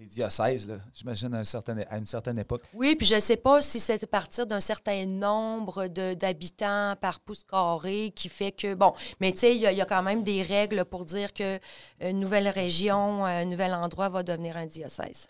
[0.00, 0.76] les diocèses, là.
[0.94, 2.62] j'imagine, à, un certain- à une certaine époque.
[2.72, 6.94] Oui, puis je ne sais pas si c'est à partir d'un certain nombre de- d'habitants
[6.98, 9.82] par pouce carré qui fait que, bon, mais tu sais, il y, a- il y
[9.82, 14.56] a quand même des règles pour dire qu'une nouvelle région, un nouvel endroit va devenir
[14.56, 15.28] un diocèse.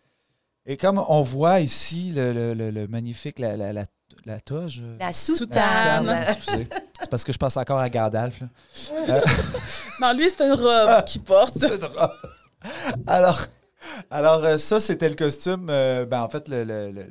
[0.67, 3.87] Et comme on voit ici le, le- le- le magnifique, la, la, la,
[4.25, 4.83] la toge.
[4.85, 6.25] euh, La soutane.
[6.47, 8.41] C'est parce que je pense encore à Gandalf.
[8.41, 9.21] là.
[10.01, 11.55] Non, lui, c'est une robe qu'il porte.
[11.55, 12.09] C'est drôle.
[13.09, 13.41] Alors,
[14.11, 15.69] alors euh, ça, c'était le costume.
[15.71, 17.07] euh, ben, en fait, le, le- le-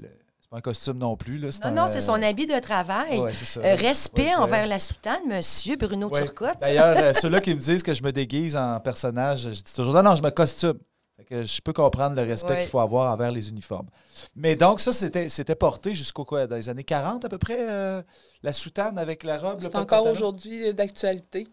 [0.49, 1.37] pas un costume non plus.
[1.37, 3.19] Là, Non, non, c'est son habit de travail.
[3.19, 3.59] Ouais, c'est ça.
[3.59, 6.21] Euh, respect Ouais, envers la soutane, monsieur Bruno Ouais.
[6.23, 6.57] Turcotte.
[6.61, 9.93] D'ailleurs, euh, ceux-là qui me disent que je me déguise en personnage, je dis toujours
[9.93, 10.79] non, non, je me costume.
[11.17, 12.59] Fait que je peux comprendre le respect Ouais.
[12.61, 13.87] qu'il faut avoir envers les uniformes.
[14.35, 17.57] Mais donc, ça, c'était c'était porté jusqu'au quoi, dans les années 40 à peu près,
[17.69, 18.01] euh,
[18.41, 19.59] la soutane avec la robe.
[19.61, 21.47] C'est encore aujourd'hui d'actualité.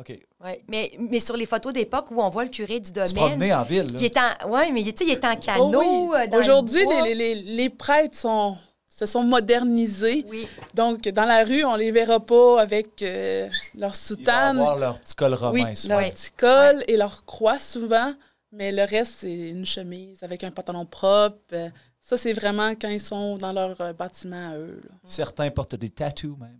[0.00, 0.18] OK.
[0.42, 0.64] Ouais.
[0.68, 3.52] Mais, mais sur les photos d'époque où on voit le curé du Se domaine, promener
[3.54, 3.92] en ville.
[3.92, 3.98] là.
[3.98, 5.78] qui est en, ouais, mais tu sais, il est en Oh canot.
[5.80, 6.18] oui.
[6.20, 8.56] euh, le Aujourd'hui, les, les- les prêtres sont,
[8.90, 10.24] se sont modernisés.
[10.28, 10.48] Oui.
[10.74, 14.58] Donc, dans la rue, on les verra pas avec euh, leur Ils vont soutane.
[14.58, 15.64] avoir leur petit col romain.
[15.70, 16.00] Oui, souvent.
[16.00, 18.14] leur petit col et leur croix souvent.
[18.50, 21.54] Mais le reste, c'est une chemise avec un pantalon propre.
[22.00, 24.80] Ça, c'est vraiment quand ils sont dans leur euh, bâtiment à eux.
[24.84, 24.94] là.
[25.04, 26.58] Certains portent des tattoos même.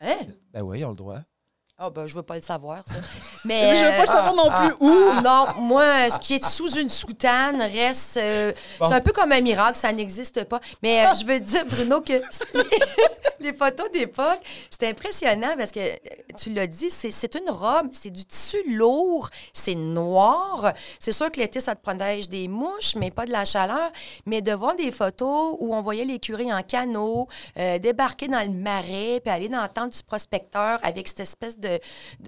[0.00, 0.26] Hein?
[0.52, 1.20] Ben oui, ils ont le droit.
[1.78, 2.94] Ah, ben, je veux pas le savoir, ça.
[3.44, 5.20] Mais Mais, je veux pas le savoir non ah, plus où.
[5.22, 8.16] Non, moi, ce qui est sous une soutane reste.
[8.16, 8.86] euh, Bon.
[8.86, 10.58] C'est un peu comme un miracle, ça n'existe pas.
[10.82, 12.14] Mais euh, je veux dire, Bruno, que
[13.40, 15.96] les photos d'époque, c'est impressionnant parce que euh,
[16.38, 20.72] tu l'as dit, c'est c'est une robe, c'est du tissu lourd, c'est noir.
[20.98, 23.92] C'est sûr que l'été, ça te protège des mouches, mais pas de la chaleur.
[24.24, 28.40] Mais de voir des photos où on voyait les curés en canot, euh, débarquer dans
[28.40, 31.65] le marais, puis aller dans le temps du prospecteur avec cette espèce de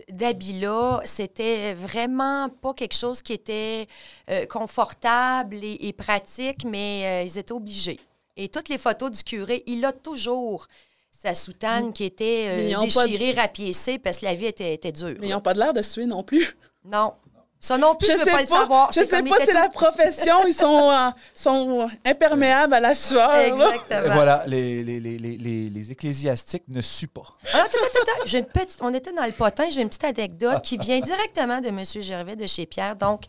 [0.09, 3.87] d'habit-là, c'était vraiment pas quelque chose qui était
[4.31, 8.01] euh, confortable et, et pratique, mais euh, ils étaient obligés.
[8.37, 10.67] Et toutes les photos du curé, il a toujours
[11.11, 14.93] sa soutane qui était euh, pas de- déchirée, rapiécée parce que la vie était, était
[14.93, 15.17] dure.
[15.21, 16.57] Mais ils n'ont pas de l'air de suer non plus.
[16.85, 17.15] Non.
[17.61, 18.93] Ça non plus, Je je veux sais pas, le savoir.
[18.93, 20.47] Je C'est sais pas, c'est la profession.
[20.47, 23.31] Ils sont, euh, sont imperméables à la sueur.
[23.33, 23.47] là.
[23.49, 24.15] Exactement.
[24.15, 27.37] voilà, les, les, les, les, les- les ecclésiastiques ne suent pas.
[27.53, 28.23] Alors, attends, attends, attends.
[28.27, 31.61] J'ai une petite, on était dans le potin, j'ai une petite anecdote qui vient directement
[31.61, 31.83] de M.
[32.01, 32.95] Gervais de chez Pierre.
[32.95, 33.23] Donc,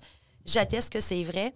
[0.45, 1.51] j'atteste que c'est vrai.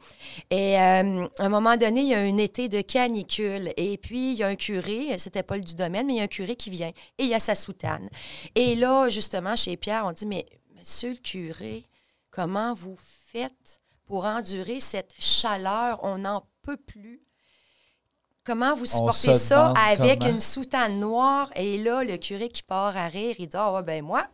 [0.50, 3.72] Et euh, à un moment donné, il y a un été de canicule.
[3.78, 6.22] Et puis, il y a un curé, c'était pas le du domaine, mais il y
[6.22, 6.90] a un curé qui vient.
[7.20, 8.10] Et il y a sa soutane.
[8.56, 10.46] Et là, justement, chez Pierre, on dit Mais,
[10.80, 11.84] monsieur le curé,
[12.34, 16.00] comment vous faites pour endurer cette chaleur?
[16.04, 17.22] On n'en peut plus.
[18.44, 20.34] Comment vous supportez ça avec comment.
[20.34, 21.50] une soutane noire?
[21.56, 24.28] Et là, le curé qui part à rire, il dit Ah, ouais, ben moi,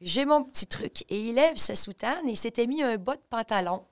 [0.00, 1.04] j'ai mon petit truc.
[1.08, 3.84] Et il lève sa soutane et il s'était mis un bas de pantalon.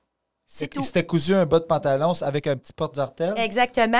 [0.44, 0.80] C'est tout.
[0.80, 3.34] Il s'était cousu un bas de pantalon avec un petit porte-jartel.
[3.36, 3.98] Exactement.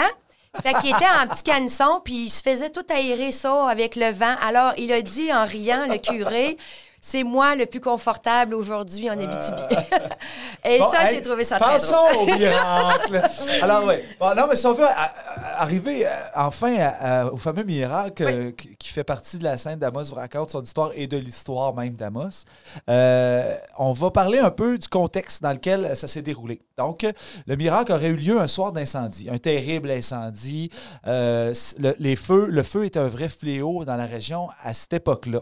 [0.61, 4.11] Fait qu'il était en petit canesson, puis il se faisait tout aérer ça avec le
[4.11, 4.35] vent.
[4.43, 6.57] Alors, il a dit en riant, le curé,
[7.01, 9.63] c'est moi le plus confortable aujourd'hui en Abitibi.
[10.65, 12.31] Et Bon, ça, hey, j'ai trouvé ça très Pensons drôle.
[12.35, 13.23] au miracle.
[13.63, 13.95] Alors, oui.
[14.19, 18.51] Bon, non, mais si on veut à- à- arriver euh, enfin au fameux miracle euh,
[18.53, 21.75] qui, qui fait partie de la scène d'Amos vous raconte son histoire et de l'histoire
[21.75, 22.45] même d'Amos,
[22.89, 26.61] euh, on va parler un peu du contexte dans lequel ça s'est déroulé.
[26.77, 27.13] Donc, euh,
[27.47, 30.71] le miracle aurait eu lieu un soir d'incendie, un terrible incendie.
[31.07, 34.93] Euh, le, les feux, le feu était un vrai fléau dans la région à cette
[34.93, 35.41] époque-là.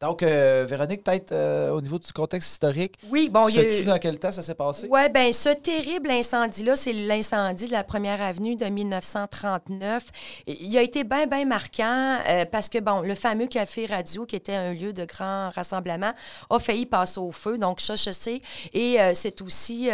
[0.00, 3.84] Donc, euh, Véronique, peut-être euh, au niveau du contexte historique, Oui, bon, sais-tu eu...
[3.84, 4.88] dans quel temps ça s'est passé?
[4.90, 10.04] Oui, bien, ce terrible incendie-là, c'est l'incendie de la première avenue de 1939.
[10.46, 14.34] Il a été bien, bien marquant euh, parce que, bon, le fameux café radio, qui
[14.34, 16.12] était un lieu de grand rassemblement,
[16.50, 17.56] a failli passer au feu.
[17.56, 18.42] Donc, ça, je sais.
[18.72, 19.88] Et c'est aussi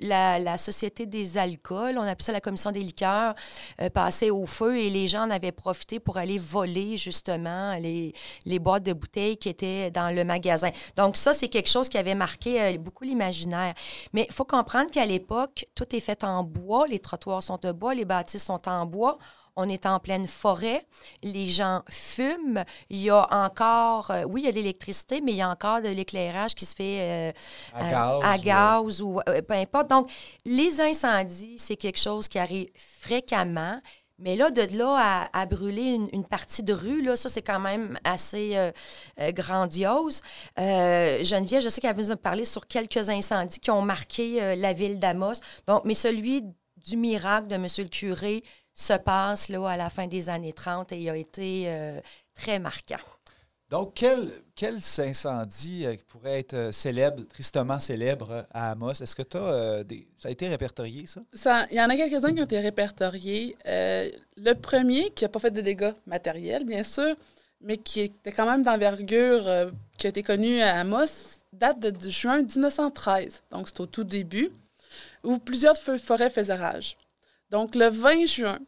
[0.00, 3.34] la, la Société des alcools, on appelle ça la Commission des liqueurs,
[3.92, 8.14] passait au feu et les gens en avaient profité pour aller voler, justement, les,
[8.46, 10.70] les boîtes de bouteilles qui étaient dans le magasin.
[10.96, 13.74] Donc, ça, c'est quelque chose qui avait marqué euh, beaucoup l'imaginaire.
[14.14, 17.72] Mais il faut comprendre qu'à l'époque, tout est fait en bois, les trottoirs sont de
[17.72, 19.18] bois, les bâtisses sont en bois.
[19.54, 20.80] On est en pleine forêt,
[21.22, 22.64] les gens fument.
[22.88, 25.50] Il y a encore, euh, oui, il y a de l'électricité, mais il y a
[25.56, 27.32] encore de l'éclairage qui se fait euh,
[27.74, 29.88] À euh, gaz, à ou- peu importe.
[29.90, 30.10] Donc,
[30.46, 32.68] les incendies, c'est quelque chose qui arrive
[33.00, 33.78] fréquemment.
[34.18, 34.96] Mais là, de là
[35.32, 38.70] à, à brûler une, une partie de rue, là, ça, c'est quand même assez euh,
[39.20, 40.22] euh, grandiose.
[40.58, 44.72] Euh, Geneviève, je sais qu'elle veut nous parler sur quelques incendies qui ont marqué la
[44.72, 45.34] ville d'Amos.
[45.66, 46.44] Donc, mais celui
[46.84, 47.66] du miracle de M.
[47.78, 48.44] le curé
[48.74, 52.00] se passe là, à la fin des années 30 et il a été
[52.34, 52.96] très marquant.
[53.72, 59.00] Donc, quel, quel incendie euh, pourrait être euh, célèbre, tristement célèbre euh, à Amos?
[59.00, 59.38] Est-ce que tu
[59.86, 60.06] des.
[60.18, 61.66] Ça a été répertorié, ça?
[61.70, 63.56] Il y en a quelques-uns qui ont été répertoriés.
[63.64, 67.16] Le premier, qui n'a pas fait de dégâts matériels, bien sûr,
[67.62, 69.44] mais qui était quand même d'envergure,
[69.96, 73.42] qui a été connu à Amos, date de juin 1913.
[73.50, 74.50] Donc, c'est au tout début,
[75.24, 76.98] où plusieurs feux de forêt faisaient rage.
[77.48, 78.58] Donc, le 20 juin,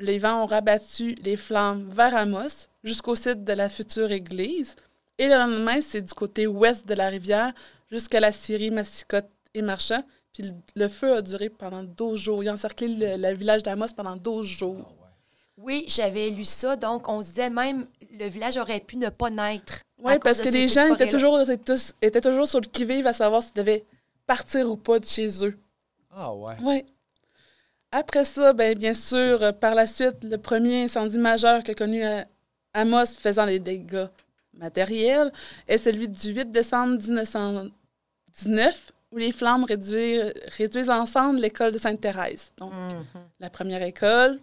[0.00, 4.76] les vents ont rabattu les flammes vers Amos jusqu'au site de la future église.
[5.18, 7.52] Et le lendemain, c'est du côté ouest de la rivière
[7.90, 10.02] jusqu'à la Syrie, Massicotte et Marchand.
[10.32, 12.42] Puis le, feu a duré pendant 12 jours.
[12.42, 14.92] Il a encerclé le, le village d'Amos pendant 12 jours.
[15.56, 16.74] Oui, j'avais lu ça.
[16.74, 17.86] Donc, on se disait même
[18.18, 19.80] le village aurait pu ne pas naître.
[20.02, 23.12] Oui, parce que les gens étaient toujours, étaient, tous- étaient toujours sur le qui-vive à
[23.12, 23.84] savoir s'ils devaient
[24.26, 25.56] partir ou pas de chez eux.
[26.10, 26.54] Ah, ouais.
[26.62, 26.84] Oui.
[27.96, 32.04] Après ça, ben, bien sûr, euh, par la suite, le premier incendie majeur qu'a connu
[32.04, 32.22] euh,
[32.72, 34.06] Amos faisant des dégâts
[34.52, 35.30] matériels
[35.68, 42.52] est celui du 8 décembre 1919, où les flammes réduisent, réduisent ensemble l'école de Sainte-Thérèse.
[42.56, 43.04] Donc, Mhm.
[43.38, 44.40] la première école,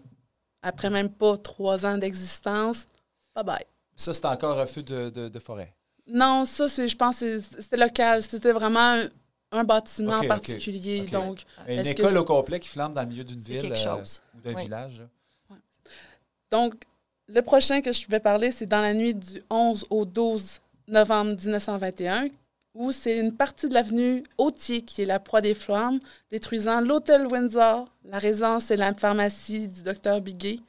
[0.62, 2.88] après même pas trois ans d'existence,
[3.36, 3.66] bye bye.
[3.98, 5.74] Ça, c'est encore un feu de, de- de forêt?
[6.08, 8.22] Non, ça, c'est, je pense, que c'est- c'était local.
[8.22, 8.96] C'était vraiment
[9.52, 11.02] un, bâtiment en particulier.
[11.08, 13.96] Donc, Une que école au complet qui flambe dans le milieu d'une ville euh,
[14.34, 14.64] ou d'un Oui.
[14.64, 15.02] village.
[16.52, 16.76] donc,
[17.28, 21.32] le prochain que je vais parler, c'est dans la nuit du 11 au 12 novembre
[21.32, 22.28] 1921,
[22.74, 27.28] où c'est une partie de l'avenue Autier qui est la proie des flammes, détruisant l'hôtel
[27.28, 30.60] Windsor, la résidence et la pharmacie du docteur Biguet,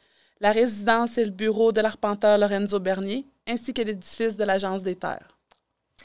[0.40, 4.96] la résidence et le bureau de l'arpenteur Lorenzo Bernier, ainsi que l'édifice de l'Agence des
[4.96, 5.38] terres.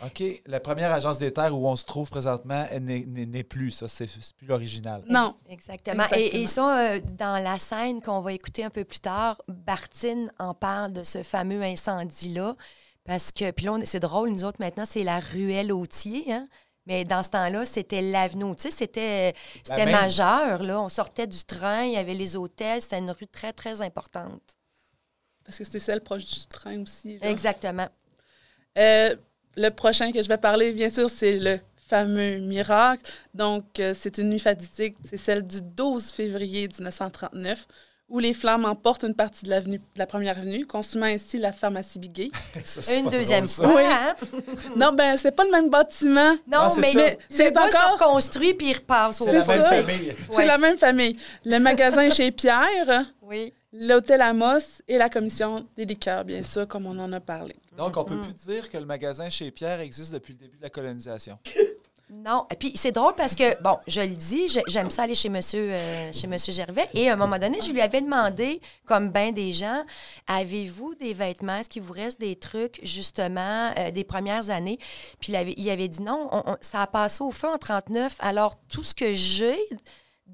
[0.05, 0.23] OK.
[0.45, 3.87] La première agence des terres où on se trouve présentement elle n'est- plus, ça.
[3.87, 5.03] C'est plus l'original.
[5.09, 5.35] Non.
[5.49, 6.03] Exactement.
[6.03, 6.19] Exactement.
[6.33, 9.41] Et, ils sont euh, dans la scène qu'on va écouter un peu plus tard.
[9.47, 12.55] Bartine en parle de ce fameux incendie-là.
[13.05, 16.31] Parce que, puis là, on- c'est drôle, nous autres, maintenant, c'est la ruelle Autier.
[16.31, 16.47] Hein?
[16.85, 18.71] Mais dans ce temps-là, c'était l'avenue Autier.
[18.71, 19.33] C'était
[19.63, 20.61] c'était majeur.
[20.63, 20.79] Là.
[20.81, 22.81] On sortait du train, il y avait les hôtels.
[22.81, 24.41] C'était une rue très, très importante.
[25.45, 27.17] Parce que c'est celle proche du train aussi.
[27.19, 27.29] là.
[27.29, 27.87] Exactement.
[28.77, 29.15] Euh,
[29.57, 33.01] le prochain que je vais parler, bien sûr, c'est le fameux miracle.
[33.33, 34.95] Donc, euh, c'est une nuit fatidique.
[35.03, 37.65] C'est celle du 12 février 1939,
[38.09, 41.51] où les flammes emportent une partie de, l'avenue, de la première avenue, consumant ainsi la
[41.51, 42.29] pharmacie Biguet.
[42.63, 43.73] Ça, Une deuxième fois.
[43.75, 43.81] Oui.
[43.85, 44.15] hein?
[44.77, 46.33] non, ben, c'est pas le même bâtiment.
[46.47, 49.61] Non, Ah, c'est mais, C'est encore- reconstruit puis il repasse au C'est la C'est même
[49.61, 49.83] ça.
[49.83, 50.15] famille.
[50.29, 50.45] C'est Ouais.
[50.45, 51.17] la même famille.
[51.45, 53.53] Le magasin chez Pierre, Oui.
[53.73, 57.55] l'hôtel Amos et la commission des liqueurs, bien sûr, comme on en a parlé.
[57.77, 58.21] Donc, on peut Mm.
[58.21, 61.37] plus dire que le magasin chez Pierre existe depuis le début de la colonisation.
[62.09, 62.45] Non.
[62.49, 65.69] Et puis c'est drôle parce que, bon, je le dis, j'aime ça aller chez monsieur,
[65.73, 66.87] euh, chez monsieur Gervais.
[66.93, 69.83] Et à un moment donné, je lui avais demandé, comme bien des gens,
[70.25, 71.57] avez-vous des vêtements?
[71.57, 74.77] Est-ce qu'il vous reste des trucs, justement, euh, des premières années?
[75.19, 77.57] Puis il avait, il avait dit non, on- on- ça a passé au feu en
[77.57, 78.15] 39.
[78.19, 79.57] Alors, tout ce que j'ai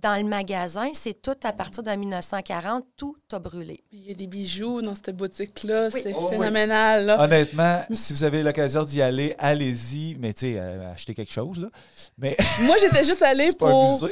[0.03, 3.83] dans le magasin, c'est tout à partir de 1940, tout a brûlé.
[3.91, 5.87] Il y a des bijoux dans cette boutique-là.
[5.93, 5.99] Oui.
[6.03, 6.37] C'est Oh, oui.
[6.37, 7.05] phénoménal.
[7.05, 7.23] là.
[7.23, 10.15] Honnêtement, si vous avez l'occasion d'y aller, allez-y.
[10.19, 11.69] Mais tu sais, euh, achetez quelque chose, là.
[12.17, 14.07] Mais Moi, j'étais juste allée pour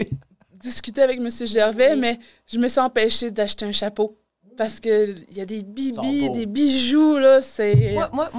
[0.56, 1.30] discuter avec M.
[1.46, 2.00] Gervais, Oui.
[2.00, 4.18] mais je me suis empêchée d'acheter un chapeau.
[4.62, 7.94] Parce qu'il y a des bibis, des bijoux, là, c'est...
[7.94, 8.30] Moi, moi,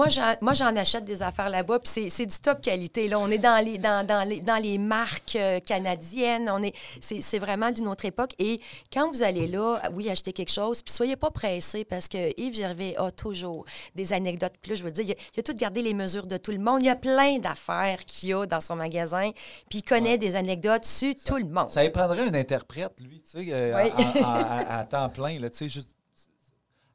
[0.40, 3.08] moi, j'en, achète des affaires là-bas, puis c'est, c'est du top qualité.
[3.08, 3.18] Là.
[3.18, 6.48] On est dans les, dans, dans les, dans les marques euh, canadiennes.
[6.48, 8.35] On est, c'est, c'est vraiment d'une autre époque.
[8.38, 8.61] Et
[8.92, 12.54] quand vous allez là, oui, acheter quelque chose, puis soyez pas pressés parce que Yves
[12.54, 13.64] Gervais a toujours
[13.96, 14.52] des anecdotes.
[14.62, 16.52] Puis là, je veux dire, il a, il a tout gardé les mesures de tout
[16.52, 16.82] le monde.
[16.82, 19.30] Il y a plein d'affaires qu'il a dans son magasin,
[19.68, 20.18] puis il connaît Ouais.
[20.18, 21.70] des anecdotes sur tout le monde.
[21.70, 24.04] Ça y prendrait un interprète, lui, tu sais, euh, Oui.
[24.22, 25.96] à, à temps plein, là, tu sais, juste...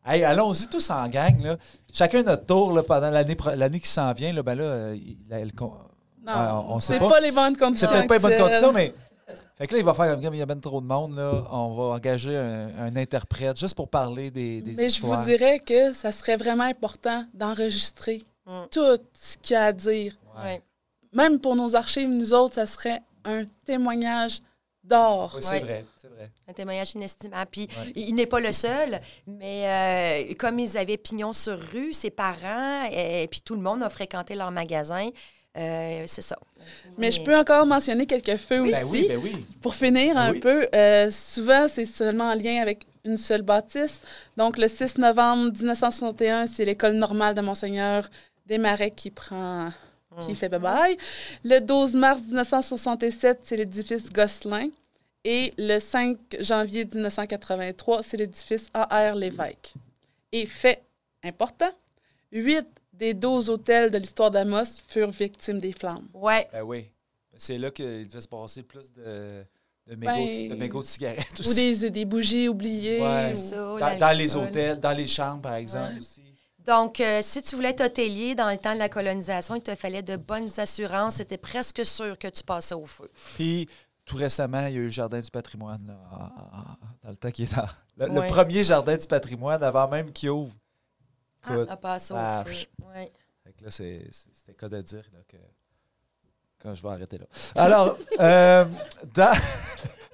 [0.07, 1.57] Hey, allons-y tous en gang, là.
[1.93, 4.95] Chacun notre tour, là, pendant l'année, pro- l'année qui s'en vient, là, ben là, euh,
[4.95, 5.17] il-
[6.25, 7.09] Non, on sait c'est pas.
[7.09, 7.19] pas.
[7.19, 7.87] les bonnes C'est conditions.
[7.89, 8.47] peut-être pas une bonne actuelles.
[8.47, 8.93] condition, mais...
[9.57, 11.43] Fait que là, il va faire comme, il y a ben trop de monde, là,
[11.51, 15.59] on va engager un, un interprète juste pour parler des, des Mais je vous dirais
[15.59, 18.67] que ça serait vraiment important d'enregistrer Mm.
[18.71, 20.13] tout ce qu'il y a à dire.
[20.41, 20.61] Ouais.
[21.11, 24.39] Même pour nos archives, nous autres, ça serait un témoignage
[24.87, 25.33] d'or.
[25.35, 25.59] Oui, c'est Ouais.
[25.59, 26.29] vrai, c'est vrai.
[26.47, 27.49] Un témoignage inestimable.
[27.51, 27.91] Puis Ouais.
[27.95, 32.09] il il n'est pas le seul, mais euh, comme ils avaient pignon sur rue, ses
[32.09, 35.09] parents, et, puis tout le monde a fréquenté leur magasin,
[35.57, 36.37] euh, c'est ça.
[36.97, 38.71] Mais je peux encore mentionner quelques feux aussi.
[38.73, 39.45] Ben oui, ben oui.
[39.61, 40.39] Pour finir Ben un oui.
[40.39, 44.01] peu, euh, souvent, c'est seulement en lien avec une seule bâtisse.
[44.35, 48.09] Donc, le 6 novembre 1961, c'est l'École normale de Monseigneur
[48.45, 49.69] Desmarais qui prend...
[50.25, 50.97] qui fait bye-bye.
[51.43, 54.69] Le 12 mars 1967, c'est l'édifice Gosselin.
[55.23, 59.15] Et le 5 janvier 1983, c'est l'édifice A.R.
[59.15, 59.73] Lévesque.
[60.31, 60.83] Et fait
[61.23, 61.69] important,
[62.31, 66.07] 8 des 12 hôtels de l'histoire d'Amos furent victimes des flammes.
[66.13, 66.47] Ouais.
[66.51, 66.85] Ben oui.
[67.35, 69.43] C'est là qu'il devait se passer plus de,
[69.87, 73.01] de, mégots, Ben, de mégots de cigarettes Ou des, des bougies oubliées.
[73.01, 73.33] Ouais.
[73.33, 75.99] ou- Ça, Dans, dans les hôtels, dans les chambres, par exemple, Ouais.
[75.99, 76.21] aussi.
[76.67, 79.73] Donc, euh, si tu voulais être hôtelier dans le temps de la colonisation, il te
[79.73, 81.15] fallait de bonnes assurances.
[81.15, 83.09] C'était presque sûr que tu passais au feu.
[83.35, 83.69] Puis,
[84.03, 87.43] tout récemment, il y a eu le Jardin du patrimoine, là, dans le temps qui
[87.43, 87.67] est dans...
[87.97, 90.53] Le, premier Jardin du patrimoine, avant même qu'il ouvre.
[91.43, 92.67] Écoute, à passer au ah, feu.
[93.57, 95.37] que là, c'était cas de dire là, que
[96.61, 97.25] quand je vais arrêter là.
[97.55, 98.65] Alors, euh,
[99.15, 99.37] dans,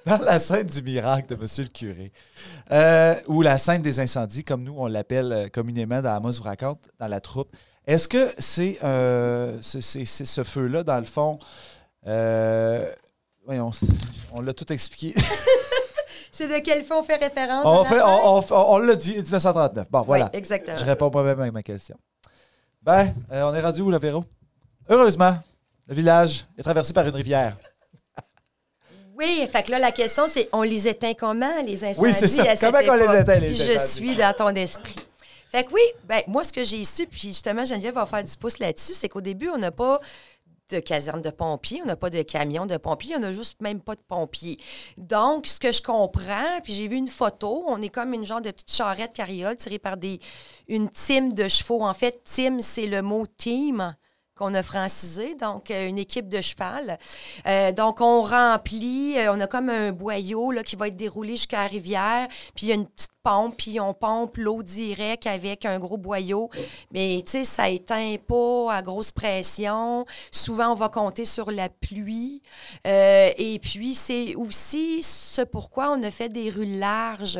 [0.06, 2.12] dans la scène du miracle de Monsieur le curé,
[2.70, 6.42] euh, ou la scène des incendies, comme nous on l'appelle euh, communément dans Amos vous
[6.42, 7.54] raconte, dans la troupe,
[7.86, 11.38] est-ce que c'est euh, ce, feu-là, dans le fond,
[12.06, 12.90] euh,
[13.44, 13.70] voyons,
[14.32, 15.14] on l'a tout expliqué.
[16.36, 17.64] C'est de quel feu on fait référence?
[17.64, 18.02] on la fait, scène?
[18.04, 19.88] on, on- on l'a dit, 1939.
[19.88, 20.24] Bon, voilà.
[20.32, 20.76] Oui, exactement.
[20.76, 21.96] Je réponds moi-même avec ma question.
[22.82, 24.24] Ben, euh, on est rendu où, là, Véro?
[24.88, 25.38] Heureusement,
[25.86, 27.56] le village est traversé par une rivière.
[29.16, 32.00] Oui, fait que là, la question, c'est on les éteint comment, les incendies?
[32.00, 32.56] Oui, c'est ça.
[32.56, 34.96] Comment les éteint, les Si je suis dans ton esprit.
[35.48, 38.36] Fait que oui, ben, moi, ce que j'ai su, puis justement, Geneviève va faire du
[38.36, 40.00] pouce là-dessus, c'est qu'au début, on n'a pas
[40.70, 43.80] de caserne de pompiers, on n'a pas de camion de pompiers, on n'a juste même
[43.80, 44.58] pas de pompiers.
[44.96, 48.40] Donc, ce que je comprends, puis j'ai vu une photo, on est comme une genre
[48.40, 50.18] de petite charrette carriole tirée par des,
[50.66, 51.82] une team de chevaux.
[51.82, 53.94] En fait, team, c'est le mot team
[54.36, 56.98] qu'on a francisé, donc euh, une équipe de cheval.
[57.46, 61.36] Euh, donc, on remplit, euh, on a comme un boyau là, qui va être déroulé
[61.36, 65.28] jusqu'à la rivière, puis il y a une petite pompe, puis on pompe l'eau direct
[65.28, 66.50] avec un gros boyau.
[66.90, 70.04] Mais, tu sais, ça éteint pas à grosse pression.
[70.32, 72.42] Souvent, on va compter sur la pluie.
[72.84, 77.38] et puis, c'est aussi ce pourquoi on a fait des rues larges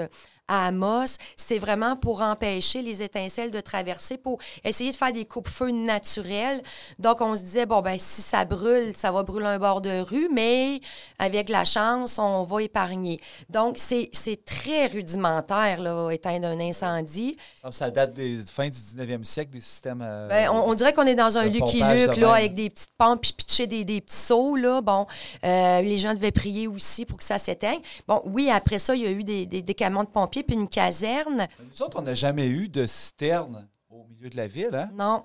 [0.49, 5.25] à Amos, c'est vraiment pour empêcher les étincelles de traverser, pour essayer de faire des
[5.25, 6.63] coupes-feu naturels.
[6.99, 10.01] Donc, on se disait, bon, ben si ça brûle, ça va brûler un bord de
[10.01, 10.81] rue, mais
[11.19, 13.19] avec la chance, on va épargner.
[13.49, 17.37] Donc, c'est très rudimentaire, là, éteindre un incendie.
[17.71, 20.03] Ça date des fin du 19e siècle, des systèmes...
[20.03, 23.23] Euh, ben, on, dirait qu'on est dans un Lucky Luke, là, avec des petites pompes,
[23.23, 24.81] puis pitcher des, des, petits seaux, là.
[24.81, 25.07] Bon,
[25.45, 27.81] euh, les gens devaient prier aussi pour que ça s'éteigne.
[28.07, 30.55] Bon, oui, après ça, il y a eu des, des, des camions de pompiers puis
[30.55, 31.47] une caserne.
[31.61, 34.91] Nous autres, on n'a jamais eu de citerne au milieu de la ville, hein?
[34.95, 35.25] Non.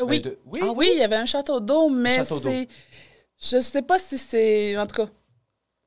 [0.00, 0.20] Oui.
[0.22, 0.60] Ben, oui.
[0.62, 2.68] Ah oui, il y avait un château d'eau, mais c'est.
[3.40, 4.76] Je sais pas si c'est.
[4.78, 5.08] En tout cas,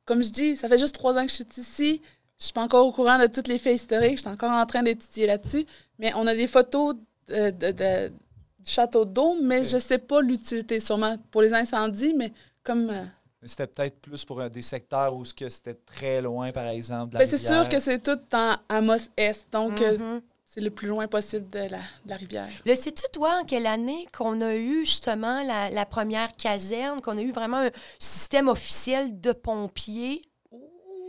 [0.05, 2.01] comme je dis, ça fait juste trois ans que je suis ici.
[2.37, 4.17] Je suis pas encore au courant de toutes les faits historiques.
[4.17, 5.65] Je suis encore en train d'étudier là-dessus.
[5.99, 6.95] Mais on a des photos
[7.27, 12.31] de, de, du château d'eau, mais je sais pas l'utilité, sûrement pour les incendies, mais
[12.63, 12.89] comme.
[12.89, 13.03] Euh,
[13.45, 17.17] c'était peut-être plus pour des secteurs où c'était très loin, par exemple.
[17.17, 20.21] Ben, c'est sûr que c'est tout en Amos-Est, donc euh, mm-hmm.
[20.45, 22.49] c'est le plus loin possible de la, de la rivière.
[22.65, 27.17] Le sais-tu, toi, en quelle année qu'on a eu justement la, la première caserne, qu'on
[27.17, 30.21] a eu vraiment un système officiel de pompiers?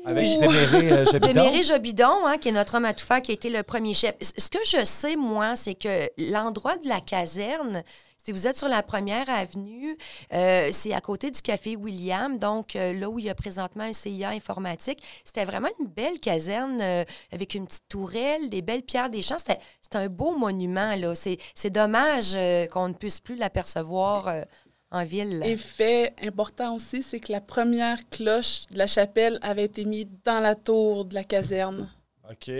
[0.04, 1.26] Avec Déméré euh, Jobidon.
[1.26, 3.94] Déméré Jobidon, hein, qui est notre homme à tout faire, qui a été le premier
[3.94, 4.14] chef.
[4.20, 7.84] Ce que je sais, moi, c'est que l'endroit de la caserne,
[8.22, 9.96] si vous êtes sur la première avenue,
[10.32, 13.82] euh, c'est à côté du café William, donc euh, là où il y a présentement
[13.82, 15.02] un CIA informatique.
[15.24, 19.38] C'était vraiment une belle caserne euh, avec une petite tourelle, des belles pierres des champs.
[19.38, 19.58] C'était
[19.94, 20.94] un beau monument.
[20.94, 21.14] là.
[21.14, 22.36] C'est dommage
[22.70, 24.32] qu'on ne puisse plus l'apercevoir
[24.90, 25.42] en ville.
[25.44, 30.06] Et fait important aussi, c'est que la première cloche de la chapelle avait été mise
[30.24, 31.88] dans la tour de la caserne.
[32.30, 32.50] OK.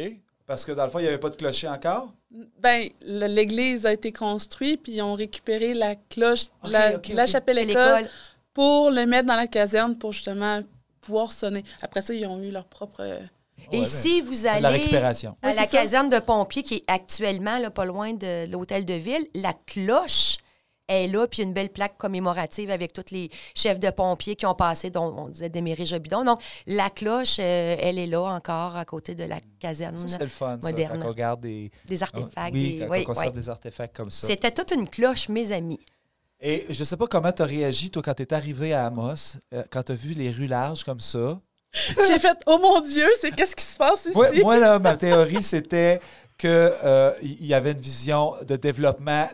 [0.52, 2.12] Parce que dans le fond, il n'y avait pas de clocher encore?
[2.60, 8.06] Ben, l'église a été construite, puis ils ont récupéré la cloche, la, chapelle école,
[8.52, 10.60] pour le mettre dans la caserne pour justement
[11.00, 11.64] pouvoir sonner.
[11.80, 13.00] Après ça, ils ont eu leur propre.
[13.72, 14.66] Et ben, si vous allez
[15.40, 19.26] à la caserne de pompiers qui est actuellement là, pas loin de l'hôtel de ville,
[19.34, 20.36] la cloche
[20.88, 24.54] est là, puis une belle plaque commémorative avec tous les chefs de pompiers qui ont
[24.54, 26.24] passé, dont on disait Déméré Jobidon.
[26.24, 30.26] Donc, la cloche, euh, elle est là encore à côté de la caserne c'est le
[30.26, 31.00] fun, moderne.
[31.00, 31.70] quand on regarde des...
[31.86, 32.54] Des artefacts.
[32.54, 34.26] oui, quand on conserve des artefacts comme ça.
[34.26, 35.80] C'était toute une cloche, mes amis.
[36.40, 39.38] Et je sais pas comment tu as réagi, toi, quand tu es arrivé à Amos,
[39.54, 41.40] euh, quand tu as vu les rues larges comme ça.
[42.08, 44.42] J'ai fait «Oh mon Dieu, c'est qu'est-ce qui se passe ici?
[44.42, 46.00] moi, là, ma théorie, c'était
[46.36, 49.28] qu'il euh, y avait une vision de développement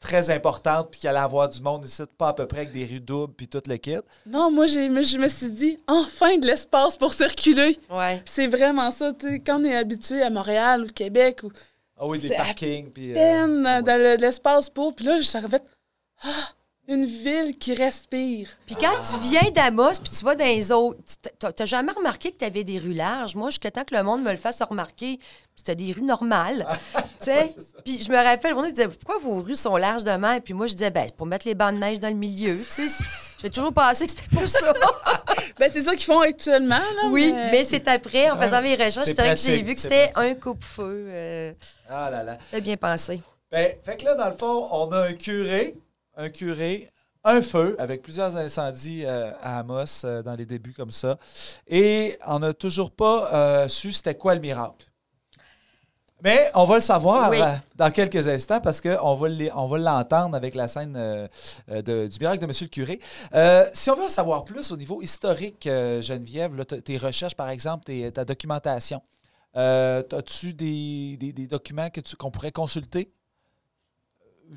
[0.00, 2.86] très importante puis qu'il allait avoir du monde ici, pas à peu près avec des
[2.86, 3.96] rues doubles puis tout le kit.
[4.26, 7.78] Non, moi, j'ai, je me suis dit, enfin de l'espace pour circuler.
[7.90, 8.22] Ouais.
[8.24, 9.12] C'est vraiment ça.
[9.44, 11.50] Quand on est habitué à Montréal ou Québec, ou,
[11.98, 12.90] ah oui, des parkings.
[12.90, 14.94] Puis, euh, peine de l'espace pour.
[14.94, 15.60] Puis là, je savais,
[16.22, 16.48] ah,
[16.88, 18.48] une ville qui respire.
[18.64, 20.98] Puis quand tu viens d'Amos, puis tu vas dans les autres,
[21.38, 23.36] t'as jamais remarqué que tu avais des rues larges?
[23.36, 25.20] Moi, jusqu'à temps que le monde me le fasse remarquer,
[25.54, 26.66] c'était des rues normales.
[27.84, 30.40] Puis je me rappelle, on me disait, pourquoi vos rues sont larges de mer?
[30.42, 32.58] Puis moi, je disais, ben, pour mettre les bancs de neige dans le milieu.
[33.40, 34.72] J'ai toujours pensé que c'était pour ça.
[35.58, 36.76] ben, c'est ça qu'ils font actuellement.
[36.76, 40.34] Là, oui, mais, c'est après, en faisant mes recherches, que j'ai vu que c'était un
[40.34, 41.06] coupe-feu.
[41.10, 41.52] Euh,
[41.90, 42.38] ah là là.
[42.46, 43.20] C'était bien pensé.
[43.50, 45.76] Ben, fait que là, dans le fond, on a un curé
[46.18, 46.90] un curé,
[47.24, 51.18] un feu avec plusieurs incendies euh, à Amos euh, dans les débuts comme ça.
[51.66, 54.86] Et on n'a toujours pas euh, su c'était quoi le miracle.
[56.20, 57.30] Mais on va le savoir
[57.76, 60.94] dans quelques instants parce qu'on va, l'entendre avec la scène
[61.68, 62.98] du miracle de Monsieur le curé.
[63.72, 68.24] si on veut en savoir plus au niveau historique, Geneviève, tes recherches, par exemple, ta
[68.24, 69.00] documentation,
[69.54, 73.12] as-tu des, des, documents que qu'on pourrait consulter?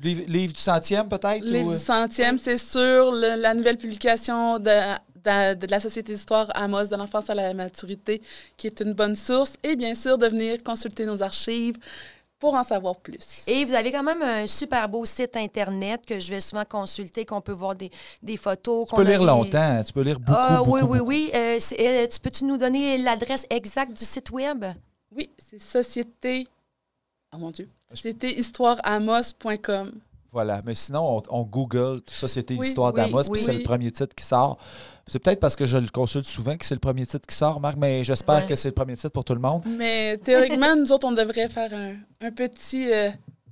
[0.00, 1.44] Livre, du centième, peut-être?
[1.44, 1.78] Livre du euh?
[1.78, 7.34] centième, c'est sur la nouvelle publication de, de, la Société d'histoire Amos de l'enfance à
[7.34, 8.22] la maturité,
[8.56, 9.54] qui est une bonne source.
[9.62, 11.76] Et bien sûr, de venir consulter nos archives
[12.38, 13.44] pour en savoir plus.
[13.46, 17.24] Et vous avez quand même un super beau site Internet que je vais souvent consulter,
[17.24, 17.90] qu'on peut voir des,
[18.20, 18.88] des photos.
[18.88, 21.30] Tu peux lire longtemps, tu peux lire beaucoup, ah, Oui, oui, oui.
[21.34, 24.64] Euh, euh, tu peux-tu nous donner l'adresse exacte du site Web?
[25.14, 26.48] Oui, c'est Société...
[27.34, 27.68] Oh mon Dieu.
[27.94, 29.92] C'était histoireamos.com.
[30.32, 33.30] Voilà, mais sinon, on, on Google, tout ça, c'était Oui, oui, d'Amos, oui.
[33.32, 34.56] puis c'est le premier titre qui sort.
[35.06, 37.60] C'est peut-être parce que je le consulte souvent que c'est le premier titre qui sort,
[37.60, 38.46] Marc, mais j'espère Ouais.
[38.46, 39.62] que c'est le premier titre pour tout le monde.
[39.66, 43.10] Mais théoriquement, nous autres, on devrait faire un, un petit, euh,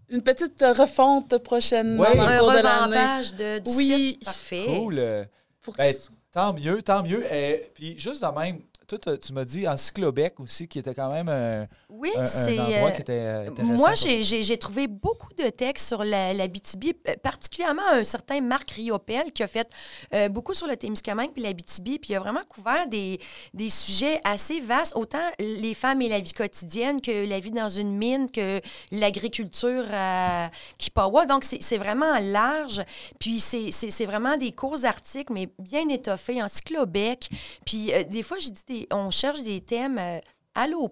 [0.08, 2.16] une petite refonte prochainement Oui.
[2.16, 2.96] dans le Un cours de l'année.
[2.96, 3.86] revampage de, du Oui.
[4.14, 4.24] site.
[4.24, 4.64] Parfait.
[4.78, 5.26] Cool.
[5.60, 5.94] Pour Ben,
[6.32, 7.24] tant mieux, tant mieux.
[7.30, 8.60] Et puis, juste de même,
[8.98, 12.58] toi, tu m'as dit Encyclobec aussi, qui était quand même euh, Oui, un, un c'est.
[12.58, 13.74] endroit euh, qui était intéressant.
[13.74, 18.70] Moi, j'ai- trouvé beaucoup de textes sur la, la BTB, euh, particulièrement un certain Marc
[18.72, 19.68] Riopel qui a fait
[20.14, 23.18] euh, beaucoup sur le Témiscamingue puis la BTB, puis il a vraiment couvert des,
[23.54, 27.68] des sujets assez vastes, autant les femmes et la vie quotidienne que la vie dans
[27.68, 28.60] une mine, que
[28.90, 31.26] l'agriculture à Kipawa.
[31.26, 32.82] Donc, c'est vraiment large.
[33.18, 37.28] Puis, c'est vraiment des courts articles, mais bien étoffés, en cyclobec.
[37.66, 39.98] Puis, euh, des fois, j'ai dit, des- on cherche des thèmes.
[39.98, 40.18] euh,
[40.56, 40.88] Allô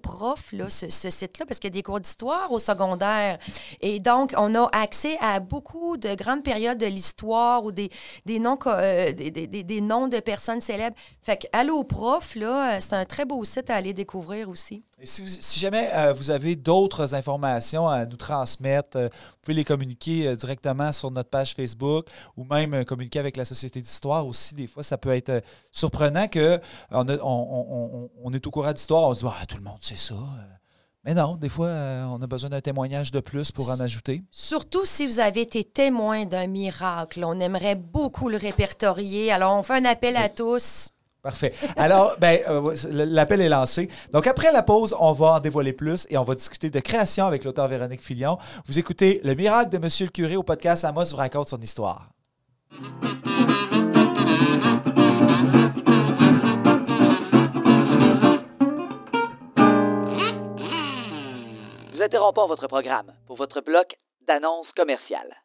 [0.52, 3.38] là, ce, site-là, parce qu'il y a des cours d'histoire au secondaire.
[3.80, 7.90] Et donc, on a accès à beaucoup de grandes périodes de l'histoire ou des,
[8.24, 10.96] des, noms, euh, des, noms de personnes célèbres.
[11.22, 14.84] Fait que Allô prof, là, euh, c'est un très beau site à aller découvrir aussi.
[15.04, 20.26] Si, jamais euh, vous avez d'autres informations à nous transmettre, euh, vous pouvez les communiquer
[20.26, 24.56] euh, directement sur notre page Facebook ou même communiquer avec la Société d'histoire aussi.
[24.56, 26.58] Des fois, ça peut être surprenant que
[26.90, 30.16] on, est au courant d'histoire, on se dit Ah, tout le monde sait ça.
[31.04, 34.20] Mais non, des fois, on a besoin d'un témoignage de plus pour en ajouter.
[34.32, 37.22] Surtout si vous avez été témoin d'un miracle.
[37.24, 39.30] On aimerait beaucoup le répertorier.
[39.30, 40.90] Alors, on fait un appel à tous.
[41.28, 41.52] Parfait.
[41.76, 43.90] Alors, ben, euh, l'appel est lancé.
[44.14, 47.26] Donc, après la pause, on va en dévoiler plus et on va discuter de création
[47.26, 48.38] avec l'auteur Véronique Filion.
[48.64, 52.08] Vous écoutez Le miracle de Monsieur le curé au podcast Amos vous raconte son histoire.
[61.92, 65.36] Nous interrompons votre programme pour votre bloc d'annonces commerciales.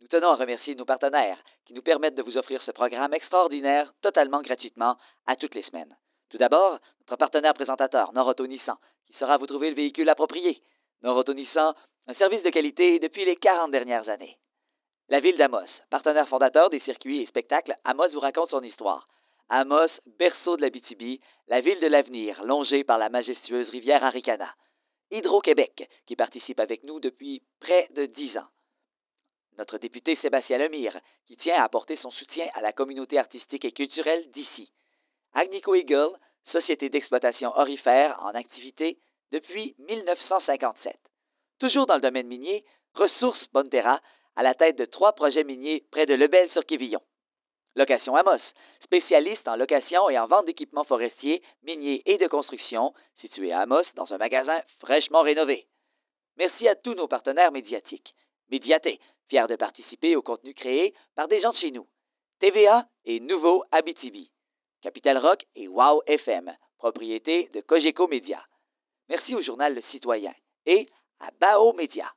[0.00, 1.36] Nous tenons à remercier nos partenaires
[1.68, 4.96] qui nous permettent de vous offrir ce programme extraordinaire totalement gratuitement
[5.26, 5.94] à toutes les semaines.
[6.30, 10.62] Tout d'abord, notre partenaire présentateur, Noroto Nissan, qui saura vous trouver le véhicule approprié.
[11.02, 11.74] Noroto Nissan,
[12.06, 14.38] un service de qualité depuis les 40 dernières années.
[15.10, 19.06] La ville d'Amos, partenaire fondateur des circuits et spectacles, Amos vous raconte son histoire.
[19.50, 24.54] Amos, berceau de la BTB, la ville de l'avenir, longée par la majestueuse rivière Aricana.
[25.10, 28.48] Hydro-Québec, qui participe avec nous depuis près de dix ans.
[29.58, 33.72] Notre député Sébastien Lemire, qui tient à apporter son soutien à la communauté artistique et
[33.72, 34.72] culturelle d'ici.
[35.34, 38.98] Agnico Eagle, société d'exploitation orifère en activité
[39.32, 40.96] depuis 1957.
[41.58, 44.00] Toujours dans le domaine minier, Ressources Bonterra,
[44.36, 47.00] à la tête de trois projets miniers près de Lebel-sur-Quévillon.
[47.74, 48.40] Location Amos,
[48.80, 53.82] spécialiste en location et en vente d'équipements forestiers, miniers et de construction, situé à Amos
[53.96, 55.66] dans un magasin fraîchement rénové.
[56.36, 58.14] Merci à tous nos partenaires médiatiques.
[58.50, 61.86] Médiaté, fier de participer au contenu créé par des gens de chez nous.
[62.40, 64.30] TVA et Nouveau Abitibi.
[64.82, 68.42] Capital Rock et Wow FM, propriété de Cogeco Média.
[69.08, 70.34] Merci au journal Le Citoyen
[70.66, 70.88] et
[71.20, 72.12] à Bao Média.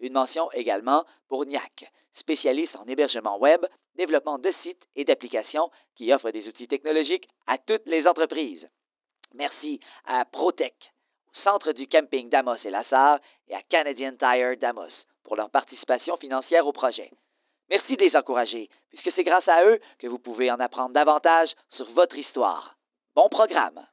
[0.00, 6.12] Une mention également pour NIAC, spécialiste en hébergement web, développement de sites et d'applications qui
[6.12, 8.68] offre des outils technologiques à toutes les entreprises.
[9.32, 10.74] Merci à Protec,
[11.30, 14.92] au Centre du camping d'Amos et Lassar et à Canadian Tire d'Amos
[15.26, 17.10] pour leur participation financière au projet.
[17.68, 21.50] Merci de les encourager, puisque c'est grâce à eux que vous pouvez en apprendre davantage
[21.70, 22.76] sur votre histoire.
[23.16, 23.84] Bon programme!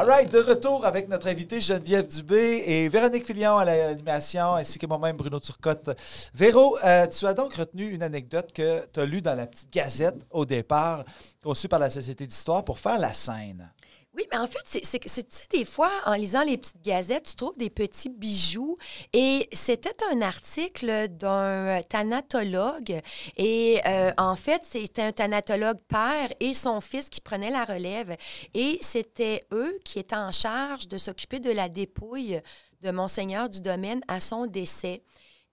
[0.00, 4.78] All right, de retour avec notre invité Geneviève Dubé et Véronique Filion à l'animation, ainsi
[4.78, 5.90] que moi-même Bruno Turcotte.
[6.32, 9.70] Véro, euh, tu as donc retenu une anecdote que tu as lue dans la petite
[9.70, 11.04] gazette au départ,
[11.44, 13.70] conçue par la Société d'Histoire pour faire la scène.
[14.12, 16.82] Oui, mais en fait, c'est que c'est- tu sais, des fois, en lisant les petites
[16.82, 18.76] gazettes, tu trouves des petits bijoux.
[19.12, 23.00] Et c'était un article d'un thanatologue.
[23.36, 28.16] Et euh, en fait, c'était un thanatologue père et son fils qui prenaient la relève.
[28.52, 32.40] Et c'était eux qui étaient en charge de s'occuper de la dépouille
[32.82, 35.02] de Monseigneur du Domaine à son décès.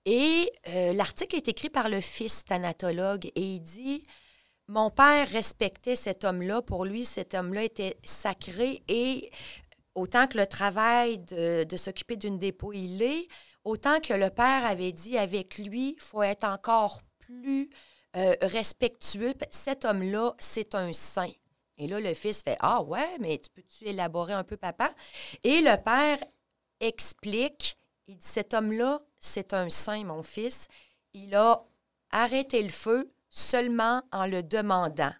[0.05, 4.03] Et euh, l'article est écrit par le fils thanatologue et il dit
[4.67, 6.61] mon père respectait cet homme-là.
[6.61, 9.31] Pour lui, cet homme-là était sacré et
[9.95, 13.27] autant que le travail de, s'occuper d'une dépouille l'est,
[13.63, 17.69] autant que le père avait dit avec lui, il faut être encore plus
[18.15, 19.33] euh, respectueux.
[19.51, 21.31] Cet homme-là, c'est un saint.
[21.77, 24.89] Et là, le fils fait Ah ouais, mais tu peux-tu élaborer un peu, papa?
[25.43, 26.17] Et le père
[26.79, 30.67] explique il dit Cet homme-là, c'est un saint, mon fils.
[31.13, 31.63] Il a
[32.11, 35.13] arrêté le feu seulement en le demandant.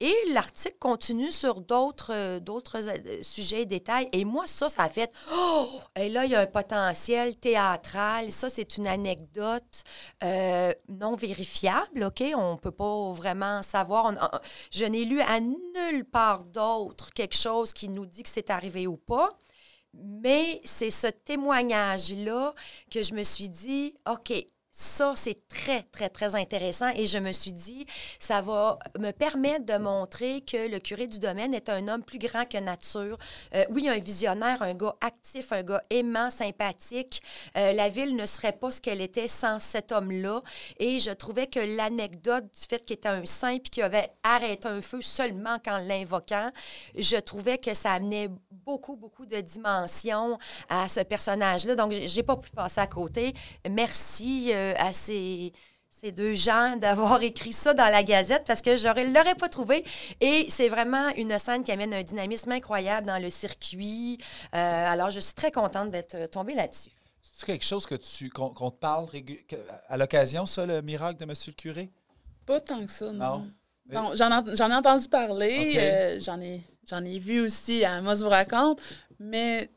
[0.00, 4.08] Et l'article continue sur d'autres euh, euh, sujets et détails.
[4.12, 5.68] Et moi, ça, ça a fait Oh!
[5.96, 8.30] Et là, il y a un potentiel théâtral.
[8.30, 9.82] Ça, c'est une anecdote
[10.22, 12.22] euh, non vérifiable, OK?
[12.36, 14.14] On ne peut pas vraiment savoir.
[14.70, 18.86] Je n'ai lu à nulle part d'autre quelque chose qui nous dit que c'est arrivé
[18.86, 19.36] ou pas.
[19.94, 22.54] Mais c'est ce témoignage-là
[22.88, 24.32] que je me suis dit, OK,
[24.78, 26.90] ça, c'est très, très, très intéressant.
[26.94, 27.84] Et je me suis dit,
[28.20, 32.20] ça va me permettre de montrer que le curé du domaine est un homme plus
[32.20, 33.18] grand que nature.
[33.56, 37.20] Euh, oui, un visionnaire, un gars actif, un gars aimant, sympathique.
[37.56, 40.42] Euh, la ville ne serait pas ce qu'elle était sans cet homme-là.
[40.78, 44.68] Et je trouvais que l'anecdote du fait qu'il était un saint puis qu'il avait arrêté
[44.68, 46.52] un feu seulement qu'en l'invoquant,
[46.96, 51.74] je trouvais que ça amenait beaucoup, beaucoup de dimensions à ce personnage-là.
[51.74, 53.34] Donc, j'ai pas pu passer à côté.
[53.68, 55.52] Merci euh, à ces,
[56.00, 59.48] ces deux gens d'avoir écrit ça dans la Gazette parce que je ne l'aurais pas
[59.48, 59.84] trouvé.
[60.20, 64.18] Et c'est vraiment une scène qui amène un dynamisme incroyable dans le circuit.
[64.54, 66.90] Euh, alors, je suis très contente d'être euh, tombée là-dessus.
[67.20, 69.08] C'est quelque chose que tu qu'on te parle
[69.88, 71.90] à l'occasion, ça, le miracle de Monsieur le curé?
[72.46, 73.50] Pas tant que ça, non.
[73.90, 74.12] Non?
[74.14, 78.16] J'en ai, j'en ai entendu parler, euh, j'en ai, j'en ai vu aussi à Amos
[78.16, 78.80] vous raconte,
[79.18, 79.70] mais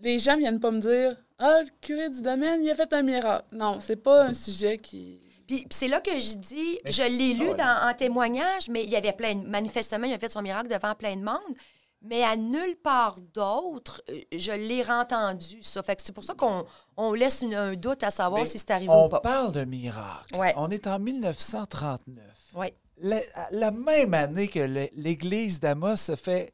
[0.00, 3.02] les gens viennent pas me dire Ah, le curé du domaine, il a fait un
[3.02, 3.46] miracle.
[3.52, 5.18] Non, c'est pas un sujet qui.
[5.48, 8.68] Puis, puis c'est là que je dis, Mais je l'ai lu ah dans, en témoignage,
[8.68, 11.22] mais il y avait plein, de- manifestement, il a fait son miracle devant plein de
[11.22, 11.56] monde.
[12.02, 15.82] Mais à nulle part d'autre, euh, je l'ai rentendu, ça.
[15.82, 16.64] Fait que c'est pour ça qu'on
[16.96, 19.20] on laisse une- un doute à savoir Mais si c'est arrivé On ou pas.
[19.20, 20.36] parle de miracle.
[20.36, 20.54] Ouais.
[20.56, 22.24] On est en 1939.
[22.54, 22.74] Ouais.
[23.02, 23.20] La,
[23.50, 24.60] la même année que
[24.94, 26.52] l'église d'Amos se fait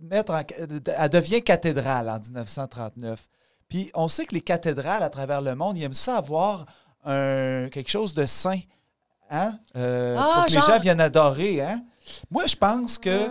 [0.00, 0.42] mettre en.
[0.58, 3.26] Elle devient cathédrale en 1939.
[3.70, 6.66] Puis on sait que les cathédrales à travers le monde, ils aiment ça avoir
[7.04, 8.60] un, quelque chose de saint.
[9.30, 9.58] Hein?
[9.76, 11.62] Euh, Ah, pour que genre- les gens viennent adorer.
[11.62, 11.82] Hein?
[12.30, 13.28] Moi, je pense que.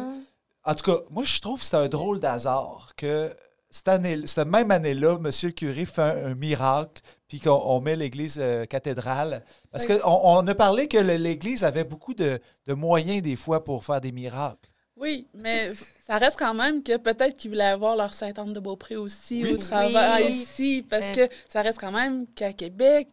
[0.64, 3.36] En tout cas, moi, je trouve que c'est un drôle d'hasard que
[3.70, 5.24] cette, année, cette même année-là, M.
[5.44, 9.44] le curé fait un, un miracle, puis qu'on on met l'église euh, cathédrale.
[9.72, 10.00] Parce Oui.
[10.00, 14.00] qu'on on a parlé que l'église avait beaucoup de, de moyens, des fois, pour faire
[14.02, 14.69] des miracles.
[15.00, 15.72] Oui, mais
[16.06, 19.54] ça reste quand même que peut-être qu'ils voulaient avoir leur Sainte-Anne de Beaupré aussi Oui.
[19.54, 20.28] au travers Oui.
[20.42, 23.08] ici, parce que ça reste quand même qu'à Québec,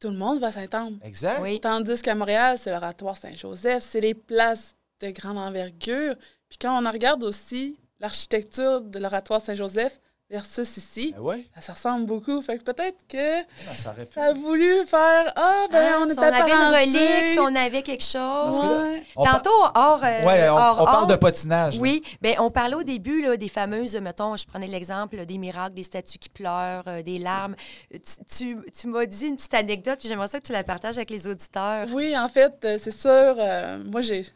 [0.00, 0.98] tout le monde va à Sainte-Anne.
[1.04, 1.40] Exact.
[1.40, 1.60] Oui.
[1.60, 6.16] Tandis qu'à Montréal, c'est l'oratoire Saint-Joseph, c'est les places de grande envergure.
[6.48, 10.00] Puis quand on en regarde aussi l'architecture de l'oratoire Saint-Joseph
[10.32, 11.46] versus ici, Ben ouais.
[11.54, 12.40] ça se ressemble beaucoup.
[12.40, 14.14] Fait que peut-être que Non, ça aurait pu.
[14.14, 17.38] ça a voulu faire Ah, ben Hein, on si est on avait une relique, si
[17.38, 18.58] on avait quelque chose.
[18.58, 19.04] Ouais.
[19.14, 21.76] Tantôt, hors, euh, Ouais, on, hors on parle de patinage.
[21.76, 21.80] là.
[21.82, 25.74] Oui, bien, on parlait au début là, des fameuses, mettons, je prenais l'exemple des miracles,
[25.74, 27.54] des statues qui pleurent, euh, des larmes.
[27.92, 28.00] Tu,
[28.34, 31.10] tu- tu m'as dit une petite anecdote, puis j'aimerais ça que tu la partages avec
[31.10, 31.86] les auditeurs.
[31.92, 33.10] Oui, en fait, euh, c'est sûr.
[33.38, 34.26] euh, moi, j'ai.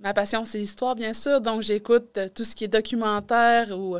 [0.00, 1.40] Ma passion, c'est l'histoire, bien sûr.
[1.40, 3.98] Donc, j'écoute euh, tout ce qui est documentaire ou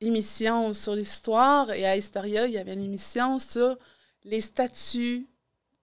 [0.00, 1.70] émissions sur l'histoire.
[1.72, 3.76] Et à Historia, il y avait une émission sur
[4.24, 5.26] les statues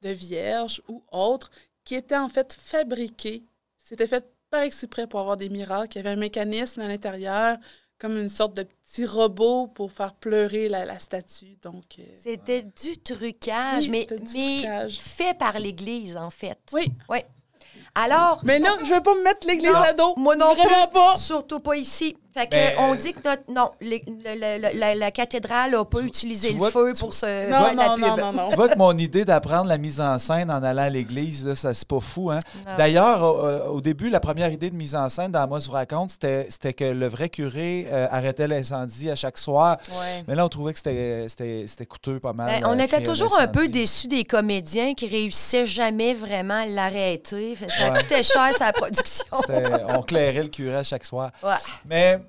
[0.01, 1.51] de vierges ou autres
[1.83, 3.43] qui étaient en fait fabriquées.
[3.83, 5.93] C'était fait par exprès pour avoir des miracles.
[5.93, 7.57] Il y avait un mécanisme à l'intérieur,
[7.99, 11.57] comme une sorte de petit robot pour faire pleurer la, la statue.
[11.63, 14.99] Donc, euh, C'était du trucage, Oui, mais, du mais trucage.
[14.99, 16.59] fait par l'Église, en fait.
[16.73, 16.91] oui.
[17.09, 17.19] Oui.
[17.95, 20.13] Alors, Mais là, je veux pas me mettre l'église Non, à dos.
[20.17, 20.93] moi non Vraiment plus.
[20.93, 21.17] pas.
[21.17, 22.15] surtout pas ici.
[22.37, 25.11] Fait que, Mais, on euh, dit que notre, non, les- le- le- le- la, la
[25.11, 28.03] cathédrale n'a pas Tu- utilisé tu le feu pour se Non, faire la non, pub.
[28.03, 28.49] non, non, non.
[28.49, 31.55] Tu vois que mon idée d'apprendre la mise en scène en allant à l'église, là,
[31.55, 32.39] ça c'est pas fou, hein?
[32.77, 33.23] D'ailleurs,
[33.69, 36.11] au, au début, la première idée de mise en scène dans Moi, je vous raconte,
[36.11, 39.77] c'était c'était que le vrai curé euh, arrêtait l'incendie à chaque soir.
[39.89, 40.23] Ouais.
[40.27, 42.47] Mais là, on trouvait que c'était- c'était c'était coûteux pas mal.
[42.61, 46.65] Ben, euh, on était toujours un peu déçus des comédiens qui réussissaient jamais vraiment à
[46.65, 47.55] l'arrêter.
[47.69, 47.99] Ça Ouais.
[47.99, 49.25] coûtait cher sa production.
[49.41, 51.31] C'était- On clairait le curé à chaque soir.
[51.43, 51.49] Ouais.
[51.85, 52.19] Mais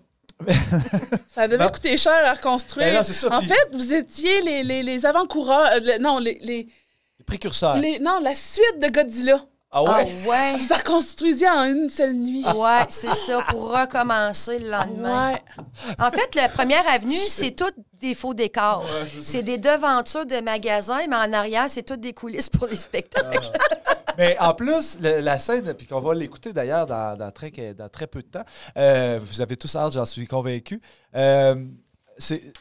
[1.29, 1.71] Ça devait Non.
[1.71, 2.93] coûter cher à reconstruire.
[2.93, 5.69] Ben ça, en puis- fait, vous étiez les, les, les avant-coureurs.
[5.73, 6.67] euh, le- non, les, les,
[7.19, 7.77] les précurseurs.
[8.01, 9.45] non, la suite de Godzilla.
[9.71, 10.05] Ah Ah ouais?
[10.27, 10.57] ouais.
[10.59, 12.45] Vous la reconstruisiez en une seule nuit.
[12.57, 15.33] Ouais, c'est ça, pour recommencer le lendemain.
[15.33, 15.43] Ouais.
[15.99, 18.83] En fait, la première avenue, c'est tout des faux décors.
[18.85, 22.77] Ouais, c'est des devantures de magasins, mais en arrière, c'est toutes des coulisses pour les
[22.77, 23.51] spectacles.
[24.17, 27.89] Mais en plus, le- la scène, puis qu'on va l'écouter d'ailleurs dans, dans très, dans
[27.89, 28.45] très peu de temps,
[28.77, 30.81] euh, vous avez tous hâte, j'en suis convaincu.
[31.15, 31.55] Euh,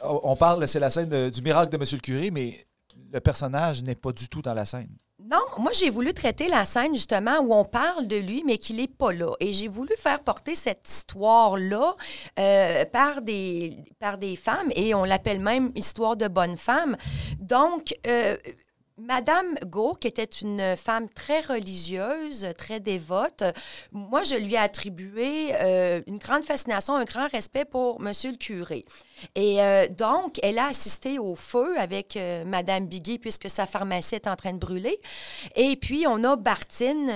[0.02, 2.68] on on parle, c'est la scène de- du miracle de Monsieur le curé, mais
[3.12, 4.90] le personnage n'est pas du tout dans la scène.
[5.20, 8.76] Non, moi, j'ai voulu traiter la scène, justement, où on parle de lui, mais qu'il
[8.76, 9.34] n'est pas là.
[9.40, 11.96] Et j'ai voulu faire porter cette histoire-là
[12.38, 16.96] euh, par, des, par des femmes, et on l'appelle même histoire de bonne femme.
[17.40, 18.38] Donc, euh,
[19.00, 23.44] Madame Gour, qui était une femme très religieuse, très dévote,
[23.92, 28.38] moi, je lui ai attribué euh, une grande fascination, un grand respect pour Monsieur le
[28.38, 28.84] curé.
[29.36, 34.16] Et euh, donc, elle a assisté au feu avec euh, Madame Biguet, puisque sa pharmacie
[34.16, 35.00] est en train de brûler.
[35.56, 37.12] Et puis, on a Bartine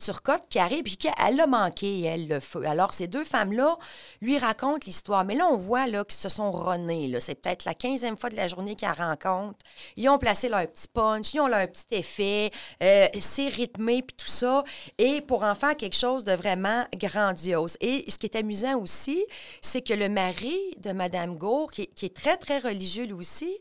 [0.00, 2.64] Turcotte qui arrive, puis qui- elle a manqué, elle, le feu.
[2.66, 3.76] Alors, ces deux femmes-là
[4.22, 5.24] lui racontent l'histoire.
[5.24, 7.20] Mais là, on voit là, qu'ils se sont là.
[7.20, 9.58] C'est peut-être la quinzième fois de la journée la rencontrent.
[9.96, 12.50] Ils ont placé leur petit punch, ils ont leur petit effet,
[12.82, 14.62] euh, c'est rythmé, puis tout ça.
[14.98, 17.76] Et pour en faire quelque chose de vraiment grandiose.
[17.80, 19.24] Et ce qui est amusant aussi,
[19.60, 23.12] c'est que le mari de Madame Gour, qui, est- qui est très, très religieux lui
[23.14, 23.56] aussi,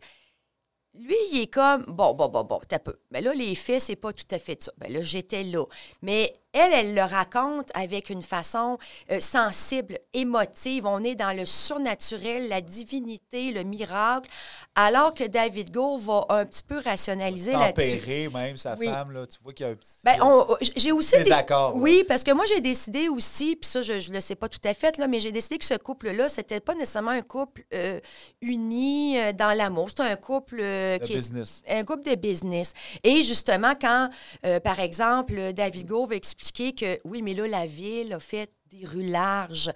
[0.97, 2.97] lui, il est comme, bon, bon, bon, bon, t'as peu.
[3.11, 4.71] Mais là, les faits, c'est pas tout à fait ça.
[4.77, 5.65] Ben là, j'étais là.
[6.01, 8.77] Mais elle, elle le raconte avec une façon
[9.11, 10.85] euh, sensible, émotive.
[10.85, 14.29] On est dans le surnaturel, la divinité, le miracle,
[14.73, 18.29] alors que David Gould va un petit peu rationaliser là-dessus.
[18.33, 18.87] Même, sa Oui.
[18.87, 19.89] femme, là, tu vois qu'il y a un petit...
[20.03, 21.29] Ben, on- j'ai aussi des-.
[21.75, 24.59] Oui, parce que moi j'ai décidé aussi, puis ça je, je le sais pas tout
[24.63, 27.99] à fait là, mais j'ai décidé que ce couple-là, c'était pas nécessairement un couple euh,
[28.41, 31.61] uni euh, dans l'amour, c'était un couple euh, qui est- business.
[31.67, 32.73] un couple de business.
[33.03, 34.09] Et justement, quand,
[34.45, 36.15] euh, par exemple, David Gove va
[36.51, 39.71] que, oui, mais là, la ville a fait des rues larges.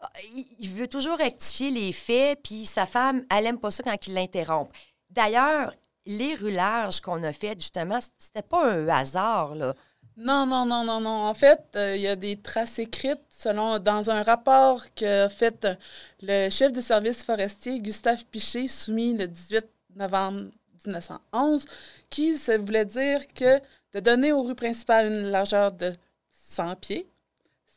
[0.00, 0.10] Ah,
[0.58, 4.14] Il veut toujours rectifier les faits, puis sa femme, elle aime pas ça quand il
[4.14, 4.70] l'interrompt.
[5.10, 5.74] D'ailleurs,
[6.06, 9.74] les rues larges qu'on a faites, justement, c'était pas un hasard, là.
[10.16, 11.10] Non, non, non, non, non.
[11.10, 15.64] En fait, euh, il y a des traces écrites selon dans un rapport qu'a fait
[15.64, 15.74] euh,
[16.22, 20.50] le chef du service forestier, Gustave Piché, soumis le 18 novembre
[20.86, 21.64] 1911,
[22.10, 23.58] qui voulait dire que
[23.94, 25.92] de donner aux rues principales une largeur de
[26.30, 27.08] 100 pieds,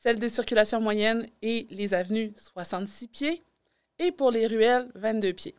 [0.01, 3.43] celle des circulations moyennes et les avenues 66 pieds,
[3.99, 5.55] et pour les ruelles 22 pieds.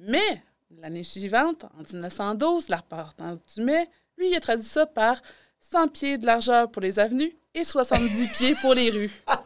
[0.00, 0.42] Mais
[0.78, 3.88] l'année suivante, en 1912, l'arpenteur Dumais,
[4.18, 5.20] lui, il a traduit ça par
[5.60, 9.10] 100 pieds de largeur pour les avenues et 70 pieds pour les rues.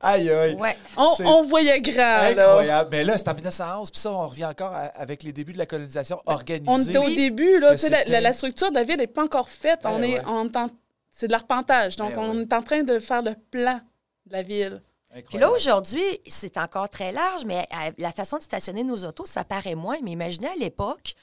[0.00, 0.54] Aïe, aïe.
[0.54, 0.76] Ouais.
[0.96, 2.28] On, on voyait grand, là.
[2.50, 2.88] Incroyable.
[2.92, 5.58] Mais là, c'est en 1911, puis ça, on revient encore à- avec les débuts de
[5.58, 6.70] la colonisation organisée.
[6.72, 7.74] On était au début, là.
[7.74, 9.80] que tu sais, La, c'était- la- la structure de la ville n'est pas encore faite.
[9.84, 10.24] on Eh est ouais.
[10.24, 10.70] en temps-
[11.10, 11.96] C'est de l'arpentage.
[11.96, 12.42] Donc, on ouais.
[12.42, 13.80] est en train de faire le plan
[14.26, 14.82] de la ville.
[15.30, 19.26] Puis là, aujourd'hui, c'est encore très large, mais euh, la façon de stationner nos autos,
[19.26, 19.96] ça paraît moins.
[20.04, 21.14] Mais imaginez à l'époque,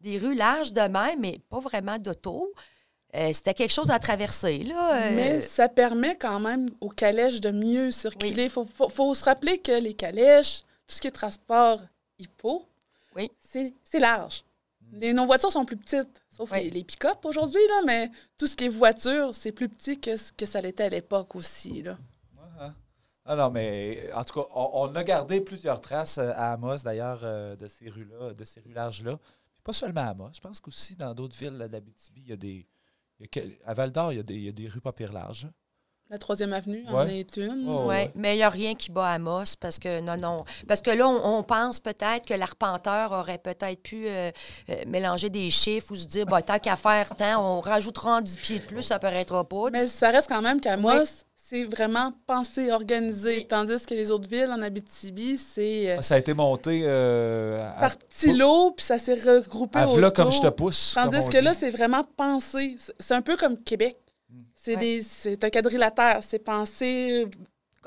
[0.00, 2.50] des rues larges de même, mais pas vraiment d'auto.
[3.14, 4.94] Euh, C'était quelque chose à traverser, là.
[5.08, 8.44] euh, Mais ça permet quand même aux calèches de mieux circuler.
[8.44, 11.80] Il faut, faut- faut se rappeler que les calèches, tout ce qui est transport
[12.18, 12.66] hippo,
[13.14, 13.30] Oui.
[13.38, 14.44] c'est c'est large.
[14.94, 16.64] Les, nos voitures sont plus petites, sauf Oui.
[16.64, 20.16] les, les pick-up aujourd'hui, là, mais tout ce qui est voiture, c'est plus petit que
[20.16, 21.82] ce que ça l'était à l'époque aussi.
[21.82, 21.96] Là.
[23.24, 26.78] Ah non, mais en tout cas, on, on a gardé plusieurs traces euh, à Amos,
[26.78, 29.16] d'ailleurs, de ces rues-là, de ces rues larges-là.
[29.62, 32.66] Pas seulement à Amos, je pense qu'aussi dans d'autres villes d'Abitibi, il y a des.
[33.64, 35.48] À Val d'Or, il y a des, il y a des rues pas pire larges.
[36.10, 37.20] La troisième avenue en Ouais.
[37.20, 37.64] est une.
[37.70, 38.12] Oh, Oui, ouais.
[38.14, 40.44] mais il n'y a rien qui bat Amos parce que non, non.
[40.68, 44.30] Parce que là, on, on pense peut-être que l'arpenteur aurait peut-être pu euh,
[44.68, 48.20] euh, mélanger des chiffres ou se dire, bah, tant qu'à faire tant, on rajoutera en
[48.20, 49.70] 10 pieds de plus, ça paraîtra pas.
[49.72, 50.76] Mais ça reste quand même qu'à.
[50.76, 53.46] Moss, c'est vraiment pensé, organisé.
[53.48, 57.68] Tandis que les autres villes en Abitibi, c'est euh, Ah, Ça a été monté euh,
[57.76, 60.12] à, par petits lots, puis ça s'est regroupé à autour.
[60.12, 60.92] comme je te pousse.
[60.94, 62.76] Tandis comme on que là, c'est vraiment pensé.
[62.98, 63.96] C'est- un peu comme Québec.
[64.54, 64.80] C'est Ouais.
[64.80, 66.20] des- c'est un quadrilatère.
[66.26, 67.26] C'est pensé.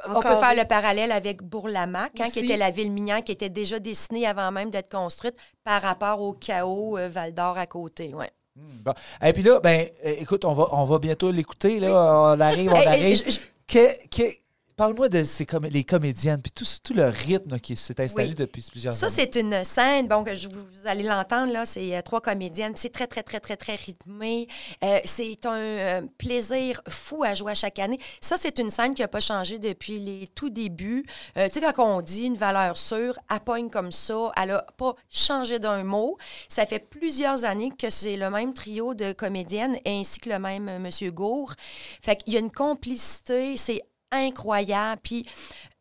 [0.10, 3.50] On peut faire le parallèle avec Bourlamac, hein, qui était la ville minière qui était
[3.50, 8.14] déjà dessinée avant même d'être construite par rapport au chaos euh, Val d'Or à côté.
[8.14, 8.30] Ouais.
[8.56, 8.94] Bon.
[9.24, 11.80] Et puis là, ben, écoute, on va, on va bientôt l'écouter.
[11.80, 13.18] Là, on arrive, on arrive.
[13.26, 14.32] je- je- Que- que-
[14.76, 18.36] Parle-moi de ces com- les comédiennes, puis tout, tout le rythme qui s'est installé Oui.
[18.36, 19.16] depuis plusieurs Ça, années.
[19.16, 22.74] c'est une scène, bon, que je, vous, vous allez l'entendre, là, c'est euh, trois comédiennes.
[22.76, 24.48] C'est très, très, très, très, très rythmé.
[24.84, 28.00] Euh, c'est un euh, plaisir fou à jouer à chaque année.
[28.20, 31.06] Ça, c'est une scène qui n'a pas changé depuis les tout débuts.
[31.36, 34.94] Tu sais, quand on dit une valeur sûre, elle pogne comme ça, elle n'a pas
[35.10, 36.18] changé d'un mot.
[36.50, 40.80] Ça fait plusieurs années que c'est le même trio de comédiennes ainsi que le même
[40.80, 41.54] Monsieur Gour.
[42.02, 43.82] Fait qu'il y a une complicité, c'est
[44.16, 45.02] incroyable.
[45.04, 45.26] Puis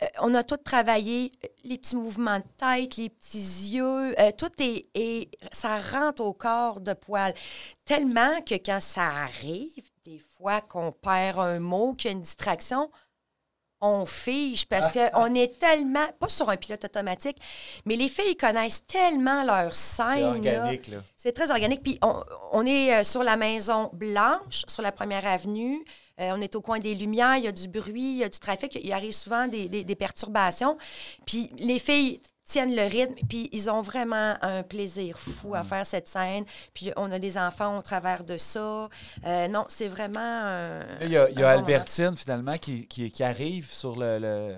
[0.03, 4.31] euh, on a tout travaillé, euh, les petits mouvements de tête, les petits yeux, euh,
[4.37, 7.35] tout est, est- ça rentre au corps de poil.
[7.85, 12.23] Tellement que quand ça arrive, des fois qu'on perd un mot, qu'il y a une
[12.23, 12.91] distraction,
[13.81, 17.37] on fige parce qu'on est tellement, pas sur un pilote automatique,
[17.85, 20.07] mais les filles connaissent tellement leur scène.
[20.43, 20.99] C'est organique, là.
[21.19, 21.83] C'est très organique.
[21.83, 22.23] Puis on,
[22.53, 25.85] on est sur la maison Blanche, sur la première avenue.
[26.21, 28.29] Euh, on est au coin des lumières, il y a du bruit, il y a
[28.29, 28.79] du trafic.
[28.83, 30.77] Il arrive souvent des, des- des perturbations.
[31.27, 35.85] Puis les filles tiennent le rythme, puis ils ont vraiment un plaisir fou à faire
[35.87, 36.45] cette scène.
[36.75, 38.89] Puis on a des enfants au travers de ça.
[39.25, 40.21] Euh, non, c'est vraiment.
[40.21, 41.67] un- Il y a, il y a un bon moment.
[41.67, 44.57] Albertine, finalement, qui, qui, qui arrive sur le, le-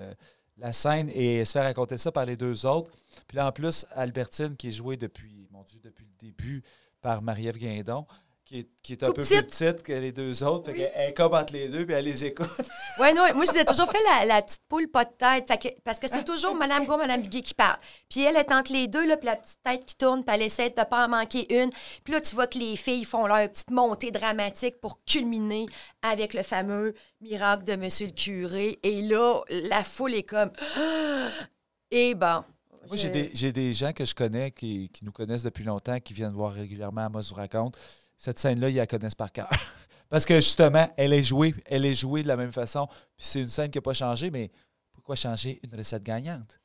[0.57, 2.91] la scène et se fait raconter ça par les deux autres.
[3.27, 6.63] Puis là, en plus, Albertine, qui est jouée depuis, mon Dieu, depuis le début
[7.01, 8.05] par Marie-Ève Guindon,
[8.47, 9.41] qui est, qui est un Tout peu petite.
[9.41, 10.71] plus petite que les deux autres.
[10.71, 12.47] Fait Elle est comme entre les deux, puis elle les écoute.
[12.97, 15.45] Ouais, non, moi, je vous ai toujours fait la, la petite poule pas de tête.
[15.47, 17.77] Fait que- parce que c'est toujours Mme Go, Mme Biguet qui parle.
[18.09, 20.43] Puis elle est entre les deux, là, puis la petite tête qui tourne, puis elle
[20.43, 21.69] essaie de ne pas en manquer une.
[22.05, 25.65] Puis là, tu vois que les filles font leur petite montée dramatique pour culminer
[26.01, 28.79] avec le fameux miracle de Monsieur le curé.
[28.81, 30.51] Et là, la foule est comme.
[31.91, 32.43] Et bon.
[32.87, 36.13] Moi, j'ai des, des gens que je connais qui, qui nous connaissent depuis longtemps, qui
[36.13, 37.77] viennent voir régulièrement Amos vous raconte.
[38.17, 39.49] Cette scène-là, ils la connaissent par cœur.
[40.09, 42.87] Parce que justement, elle est jouée, elle est jouée de la même façon.
[42.87, 44.49] Puis c'est une scène qui n'a pas changé, mais
[44.93, 46.59] pourquoi changer une recette gagnante?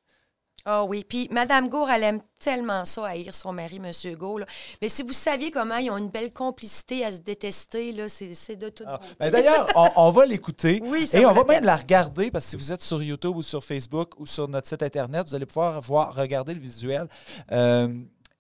[0.65, 4.43] Ah oui, puis Madame Gour, elle aime tellement ça, haïr son mari, Monsieur Gour.
[4.81, 8.55] Mais si vous saviez comment ils ont une belle complicité à se détester, là, c'est
[8.55, 8.85] de tout.
[8.87, 10.81] Ah, ben D'ailleurs, on, on va l'écouter.
[10.93, 13.43] Oui, Et on va même la regarder parce que si vous êtes sur YouTube ou
[13.43, 17.09] sur Facebook ou sur notre site Internet, vous allez pouvoir voir, regarder le visuel.
[17.51, 17.89] Euh,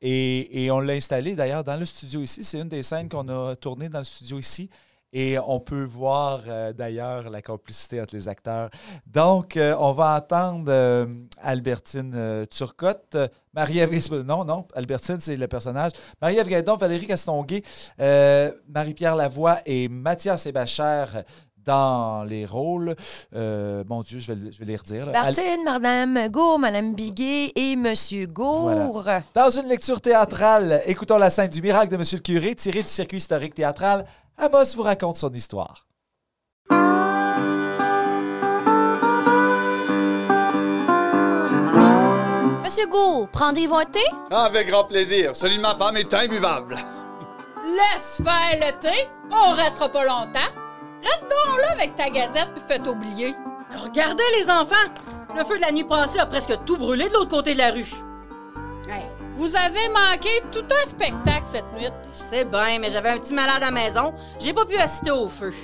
[0.04, 2.42] et, on l'a installé d'ailleurs dans le studio ici.
[2.42, 4.68] C'est une des scènes qu'on a tournées dans le studio ici.
[5.14, 8.70] Et on peut voir euh, d'ailleurs la complicité entre les acteurs.
[9.06, 11.06] Donc, euh, on va entendre euh,
[11.42, 13.18] Albertine Turcotte,
[13.52, 15.92] Marie-Ève Non, non, Albertine, c'est le personnage.
[16.22, 17.62] Marie-Ève Valérie Castonguay,
[18.68, 21.24] Marie-Pierre Lavoie et Mathias Hébachère
[21.64, 22.94] dans les rôles.
[23.34, 25.06] Euh, mon Dieu, je vais, je vais les redire.
[25.06, 25.12] là.
[25.12, 29.04] Martine, Madame Gour, Madame Biguet et Monsieur Gour.
[29.34, 32.88] Dans une lecture théâtrale, écoutons la scène du miracle de Monsieur le curé tirée du
[32.88, 34.06] circuit historique théâtral.
[34.38, 35.86] Amos vous raconte son histoire.
[42.64, 44.00] Monsieur Gould, prendrez-vous un thé?
[44.30, 45.36] Avec grand plaisir.
[45.36, 46.76] Celui de ma femme est imbuvable.
[47.66, 50.50] Laisse faire le thé, on restera pas longtemps.
[51.02, 53.34] Reste donc là avec ta gazette puis fais oublier.
[53.74, 54.74] Regardez les enfants!
[55.36, 57.70] Le feu de la nuit passée a presque tout brûlé de l'autre côté de la
[57.70, 57.88] rue.
[58.88, 59.02] Hey,
[59.34, 61.88] vous avez manqué tout un spectacle cette nuit.
[62.12, 64.12] Je sais bien, mais j'avais un petit malade à la maison.
[64.38, 65.54] J'ai pas pu assister au feu.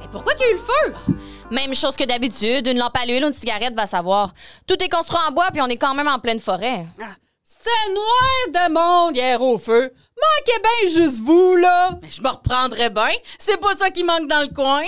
[0.00, 1.14] Mais pourquoi qu'il y a eu le feu?
[1.52, 4.32] Même chose que d'habitude, une lampe à l'huile ou une cigarette va savoir.
[4.66, 6.84] Tout est construit en bois puis on est quand même en pleine forêt.
[7.44, 9.92] C'était noir de monde hier au feu.
[10.16, 11.98] Manquait bien juste vous, là.
[12.02, 13.10] Mais je me reprendrais bien.
[13.38, 14.84] C'est pas ça qui manque dans le coin.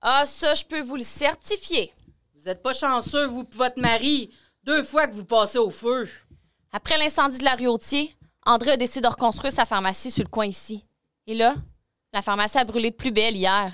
[0.00, 1.92] Ah, ça, je peux vous le certifier.
[2.34, 4.30] Vous êtes pas chanceux, vous pis votre mari.
[4.64, 6.08] Deux fois que vous passez au feu.
[6.72, 8.14] Après l'incendie de la rue Autier,
[8.44, 10.84] André a décidé de reconstruire sa pharmacie sur le coin ici.
[11.26, 11.54] Et là,
[12.12, 13.72] la pharmacie a brûlé de plus belle hier.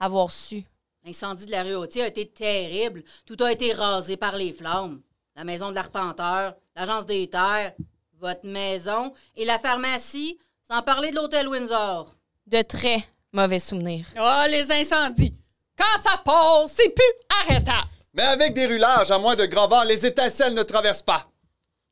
[0.00, 0.64] Avoir su.
[1.04, 3.04] L'incendie de la rue Autier a été terrible.
[3.24, 5.00] Tout a été rasé par les flammes.
[5.36, 7.72] La maison de l'arpenteur, l'agence des terres,
[8.20, 10.38] votre maison et la pharmacie,
[10.68, 12.14] sans parler de l'hôtel Windsor.
[12.46, 14.06] De très mauvais souvenirs.
[14.16, 15.34] Ah, les incendies.
[15.76, 17.04] Quand ça passe, c'est plus
[17.42, 17.88] arrêtable.
[18.14, 21.28] Mais avec des roulages, à moins de grand vent, les étincelles ne traversent pas.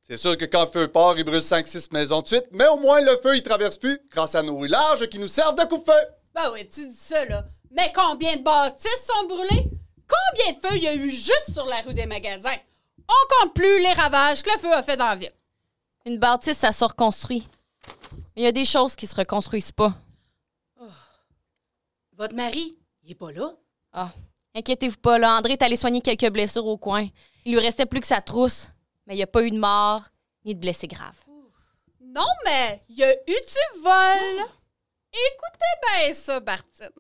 [0.09, 2.77] C'est sûr que quand le feu part, il brûle 5-6 maisons de suite, mais au
[2.77, 5.93] moins le feu, il traverse plus grâce à nos roulages qui nous servent de coupe-feu.
[6.35, 7.45] Ben oui, tu dis ça, là.
[7.71, 9.71] Mais combien de bâtisses sont brûlées?
[10.09, 12.57] Combien de feux il y a eu juste sur la rue des magasins?
[13.09, 15.33] On compte plus les ravages que le feu a fait dans la ville.
[16.07, 17.49] Une bâtisse, ça se reconstruit.
[18.35, 19.93] Mais il y a des choses qui se reconstruisent pas.
[22.13, 23.51] Votre mari, il est pas là?
[23.93, 24.13] Ah,
[24.55, 25.37] inquiétez-vous pas, là.
[25.37, 27.09] André est allé soigner quelques blessures au coin.
[27.45, 28.69] Il lui restait plus que sa trousse.
[29.07, 30.03] Mais il n'y a pas eu de mort
[30.45, 31.19] ni de blessés graves.
[32.01, 34.47] Non, mais il y a eu du vol.
[35.13, 36.91] Écoutez bien ça, Bartine.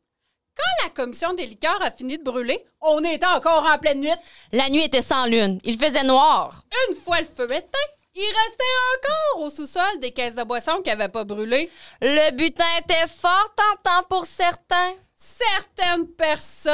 [0.57, 4.11] Quand la commission des liqueurs a fini de brûler, on était encore en pleine nuit.
[4.53, 5.61] La nuit était sans lune.
[5.65, 6.65] Il faisait noir.
[6.89, 7.79] Une fois le feu éteint,
[8.17, 8.65] il restait
[8.97, 11.71] encore au sous-sol des caisses de boissons qui n'avaient pas brûlé.
[12.01, 14.95] Le butin était fort tentant pour certains.
[15.19, 16.73] Certaines personnes,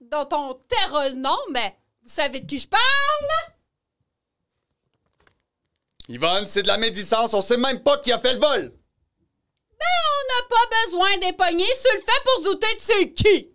[0.00, 2.82] dont on taira le nom, mais vous savez de qui je parle?
[6.08, 8.72] Yvonne, c'est de la médisance, on sait même pas qui a fait le vol.
[9.72, 13.51] On n'a pas besoin des poignées sur le fait pour se douter de c'est qui.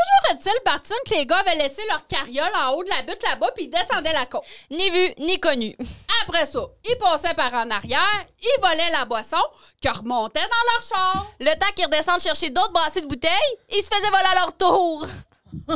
[0.00, 3.22] Toujours est-il, Bartine, que les gars avaient laissé leur carriole en haut de la butte
[3.22, 4.44] là-bas puis ils descendaient la côte?
[4.70, 5.76] Ni vu, ni connu.
[6.22, 9.36] Après ça, ils passaient par en arrière, ils volaient la boisson
[9.80, 11.26] qui remontait dans leur char.
[11.40, 13.30] Le temps qu'ils redescendent chercher d'autres brassées de bouteilles,
[13.70, 15.06] ils se faisaient voler à leur tour.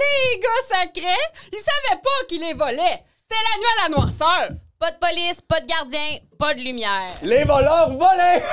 [0.00, 3.04] les gars sacrés, ils savaient pas qu'ils les volaient.
[3.18, 4.48] C'était la nuit à la noirceur.
[4.84, 7.08] Pas de police, pas de gardien, pas de lumière.
[7.22, 8.44] Les voleurs volaient!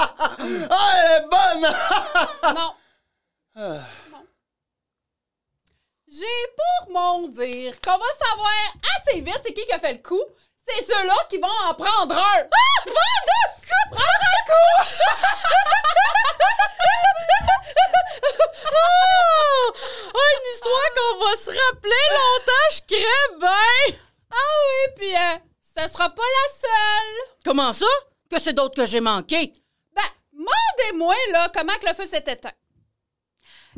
[0.00, 1.70] ah, elle est bonne!
[2.54, 2.74] Non.
[3.54, 3.60] Ah.
[4.10, 4.24] Non.
[6.08, 8.48] J'ai pour mon dire qu'on va savoir
[8.96, 10.24] assez vite c'est qui qui a fait le coup.
[10.66, 12.48] C'est ceux-là qui vont en prendre un.
[12.50, 12.80] Ah!
[12.86, 13.26] Prendre
[13.68, 13.90] coup!
[13.90, 14.72] Prendre un coup!
[18.72, 19.72] Oh!
[20.14, 24.11] Oh, une histoire qu'on va se rappeler longtemps, je crée bien!
[24.32, 27.36] Ah oui, puis euh, ce sera pas la seule.
[27.44, 27.86] Comment ça?
[28.30, 29.52] Que c'est d'autres que j'ai manqué?
[29.94, 30.02] Ben,
[30.32, 32.52] mandez-moi, là, comment que le feu s'est éteint.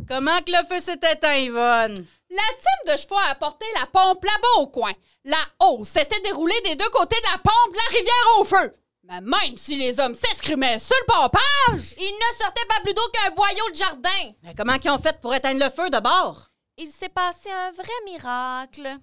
[0.09, 2.07] Comment que le feu s'est éteint, Yvonne?
[2.31, 4.93] La team de chevaux a apporté la pompe là-bas au coin.
[5.25, 8.75] La hausse s'était déroulée des deux côtés de la pompe, la rivière au feu.
[9.05, 13.09] Mais même si les hommes s'escrimaient sur le pompage, Il ne sortait pas plus d'eau
[13.13, 14.33] qu'un boyau de jardin.
[14.43, 16.49] Mais comment qu'ils ont fait pour éteindre le feu de bord?
[16.77, 18.97] Il s'est passé un vrai miracle.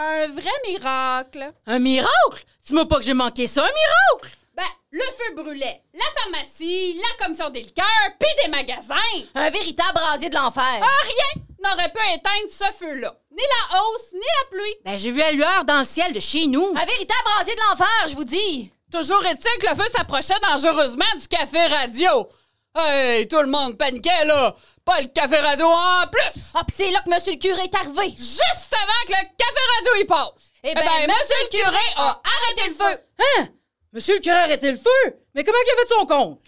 [0.00, 1.52] Un vrai miracle.
[1.66, 2.44] Un miracle?
[2.64, 4.36] Dis-moi pas que j'ai manqué ça, un miracle!
[4.56, 7.86] Ben, le feu brûlait la pharmacie, la commission des liqueurs,
[8.18, 8.94] puis des magasins.
[9.34, 10.80] Un véritable brasier de l'enfer.
[10.82, 13.14] Ah, rien n'aurait pu éteindre ce feu-là.
[13.30, 14.74] Ni la hausse, ni la pluie.
[14.84, 16.66] Ben, j'ai vu la lueur dans le ciel de chez nous.
[16.76, 18.72] Un véritable brasier de l'enfer, je vous dis.
[18.90, 22.28] Toujours est-il que le feu s'approchait dangereusement du café radio.
[22.74, 24.54] Hey, tout le monde paniquait, là.
[24.90, 26.42] Pas le café radio en plus.
[26.52, 28.10] Ah, pis c'est là que monsieur le curé est arrivé.
[28.18, 30.52] Juste avant que le café radio y passe.
[30.64, 33.00] Eh ben, monsieur le curé a arrêté le feu.
[33.20, 33.48] Hein?
[33.92, 35.20] Monsieur le curé a arrêté le feu?
[35.32, 36.40] Mais comment il a fait son compte?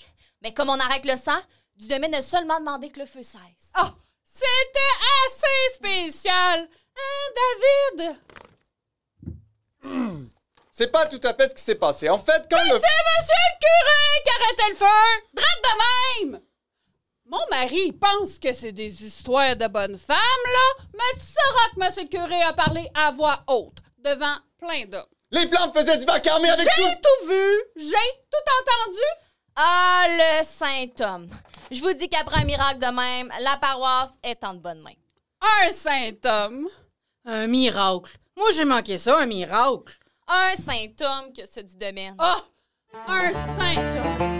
[0.42, 1.40] Mais comme on arrête le sang,
[1.76, 3.70] du domaine a seulement demandé que le feu cesse.
[3.74, 6.68] Ah, c'était assez spécial.
[6.96, 7.32] Hein,
[7.94, 8.16] David?
[10.72, 12.08] C'est pas tout à fait ce qui s'est passé.
[12.08, 12.70] En fait, quand le...
[12.70, 15.22] C'est monsieur le curé qui arrêtait le feu!
[15.32, 16.42] Drette de même!
[17.32, 21.70] Mon mari il pense que c'est des histoires de bonnes femmes, là, mais tu sauras
[21.74, 25.06] que monsieur le curé a parlé à voix haute, devant plein d'hommes.
[25.30, 26.72] Les flammes faisaient du vacarme avec tout...
[26.76, 29.00] J'ai tout vu, j'ai tout entendu.
[29.56, 31.30] Ah, le saint homme.
[31.70, 34.90] Je vous dis qu'après un miracle de même, la paroisse est en de bonnes mains.
[35.64, 36.68] Un saint homme.
[37.24, 38.14] Un miracle.
[38.36, 39.94] Moi, j'ai manqué ça, un miracle.
[40.28, 42.14] Un saint homme que ceux du domaine.
[42.18, 42.42] Ah,
[43.08, 44.31] un saint homme.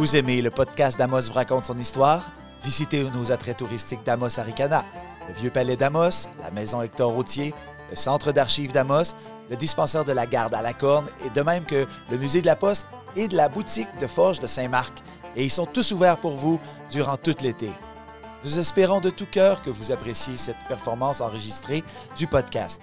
[0.00, 2.22] Vous aimez le podcast d'Amos vous raconte son histoire?
[2.64, 4.82] Visitez nos attraits touristiques d'Amos Aricana,
[5.28, 7.52] le Vieux Palais d'Amos, la Maison Hector Routier,
[7.90, 9.14] le Centre d'archives d'Amos,
[9.50, 12.46] le dispensaire de la Garde à la Corne et de même que le Musée de
[12.46, 15.02] la Poste et de la boutique de Forge de Saint-Marc.
[15.36, 16.58] Et ils sont tous ouverts pour vous
[16.90, 17.70] durant tout l'été.
[18.42, 21.84] Nous espérons de tout cœur que vous appréciez cette performance enregistrée
[22.16, 22.80] du podcast.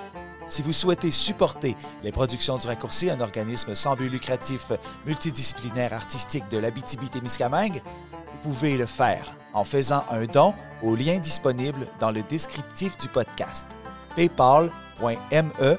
[0.47, 4.71] Si vous souhaitez supporter les productions du Raccourci, un organisme sans but lucratif
[5.05, 11.87] multidisciplinaire artistique de l'Abitibi-Témiscamingue, vous pouvez le faire en faisant un don au lien disponible
[11.99, 13.67] dans le descriptif du podcast.
[14.15, 15.77] paypal.me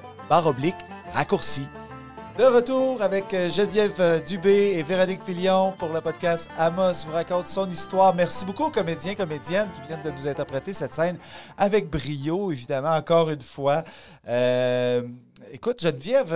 [1.12, 1.66] raccourci.
[2.38, 7.12] De retour avec euh, Geneviève euh, Dubé et Véronique Filion pour le podcast Amos vous
[7.12, 8.14] raconte son histoire.
[8.14, 11.18] Merci beaucoup aux comédiens, comédiennes qui viennent de nous interpréter cette scène
[11.56, 13.82] avec brio, évidemment, encore une fois.
[14.28, 15.02] Euh,
[15.50, 16.30] écoute, Geneviève,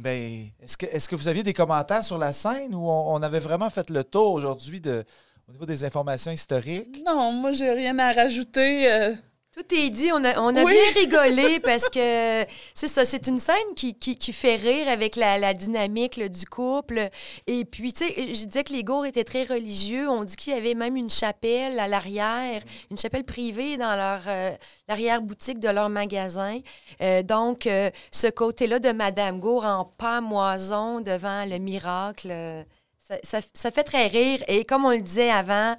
[0.00, 3.38] ben, est-ce que, est que vous aviez des commentaires sur la scène ou on, avait
[3.38, 5.04] vraiment fait le tour aujourd'hui de,
[5.48, 7.00] au niveau des informations historiques?
[7.06, 9.14] Non, moi, j'ai rien à rajouter.
[9.54, 10.72] Tout est dit, on a, on a Oui.
[10.72, 15.14] bien rigolé parce que c'est ça, c'est une scène qui, qui, qui fait rire avec
[15.14, 17.10] la, la dynamique là, du couple.
[17.46, 20.08] Et puis, tu sais, je disais que les Gours étaient très religieux.
[20.08, 24.22] On dit qu'il y avait même une chapelle à l'arrière, une chapelle privée dans leur
[24.26, 24.52] euh,
[24.88, 26.58] l'arrière-boutique de leur magasin.
[27.02, 32.28] Euh, donc, euh, ce côté-là de Madame Gour en pamoison devant le miracle.
[32.30, 32.62] euh,
[33.06, 34.42] ça, ça- ça fait très rire.
[34.48, 35.76] Et comme on le disait avant,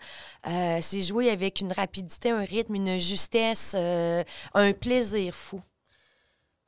[0.48, 4.24] euh, c'est joué avec une rapidité, un rythme, une justesse, euh,
[4.54, 5.62] un plaisir fou.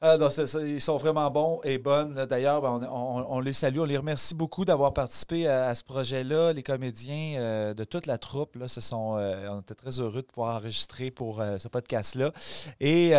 [0.01, 0.17] Ah
[0.61, 2.25] ils sont vraiment bons et bonnes.
[2.25, 6.53] D'ailleurs, ben, on, les salue, on les remercie beaucoup d'avoir participé à, ce projet-là.
[6.53, 10.57] Les comédiens euh, de toute la troupe, là, sont, on était très heureux de pouvoir
[10.57, 12.31] enregistrer pour ce podcast-là.
[12.79, 13.11] Et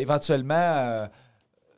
[0.00, 1.06] éventuellement,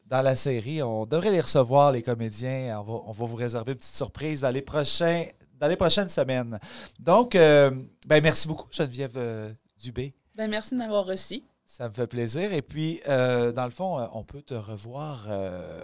[0.07, 2.81] dans la série, on devrait les recevoir, les comédiens.
[2.81, 5.27] On va, on va vous réserver une petite surprise dans les, prochains,
[5.65, 6.59] dans les prochaines semaines.
[7.01, 7.71] Donc, euh,
[8.07, 9.51] ben, merci beaucoup, Geneviève euh,
[9.83, 10.15] Dubé.
[10.37, 11.43] ben, merci de m'avoir reçu.
[11.65, 12.53] Ça me fait plaisir.
[12.53, 15.27] Et puis, euh, dans le fond, on peut te revoir,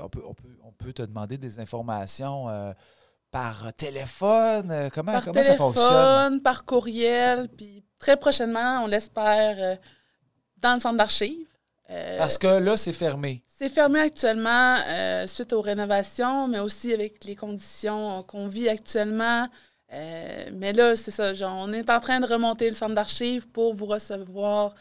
[0.03, 2.75] on, peut, on, peut, on peut te demander des informations
[3.31, 4.91] par téléphone.
[4.93, 5.89] comment Par comment ça fonctionne?
[5.89, 9.79] téléphone, par courriel, puis très prochainement, on l'espère,
[10.59, 11.47] dans le centre d'archives.
[12.19, 13.43] Parce que là, c'est fermé.
[13.61, 19.49] C'est fermé actuellement euh, suite aux rénovations, mais aussi avec les conditions qu'on vit actuellement.
[19.93, 23.49] Euh, mais là, c'est ça, genre, on est en train de remonter le centre d'archives
[23.49, 24.75] pour vous recevoir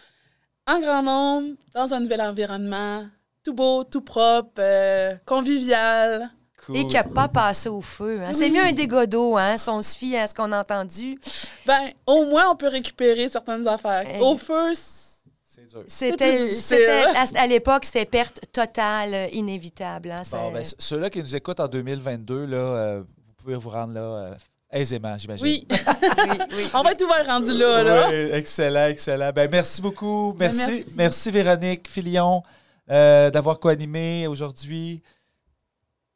[0.67, 3.05] en grand nombre, dans un nouvel environnement,
[3.43, 6.29] tout beau, tout propre, euh, convivial.
[6.63, 6.77] cool.
[6.77, 8.19] Et qui n'a pas passé au feu.
[8.21, 8.33] hein.
[8.33, 11.17] C'est mieux un dégât d'eau, hein, si on se fie à ce qu'on a entendu.
[11.65, 14.05] Ben, au moins, on peut récupérer certaines affaires.
[14.21, 15.83] Au feu, C'est dur.
[15.87, 17.05] C'était,
[17.35, 20.11] à, l'époque, c'était perte totale, euh, inévitable.
[20.11, 23.93] hein, Bon, ben, ceux-là qui nous écoutent en 2022, là, euh, vous pouvez vous rendre
[23.93, 24.35] là euh,
[24.71, 25.45] aisément, j'imagine.
[25.45, 25.67] oui.
[25.71, 26.63] oui, oui.
[26.73, 28.09] on va être ouvert rendu là, là.
[28.09, 29.31] Oui, excellent, excellent.
[29.33, 30.33] Ben, merci beaucoup.
[30.37, 30.93] Ben, Merci, merci.
[30.95, 31.31] merci.
[31.31, 32.43] Véronique Filion
[32.89, 35.01] euh, d'avoir co-animé aujourd'hui.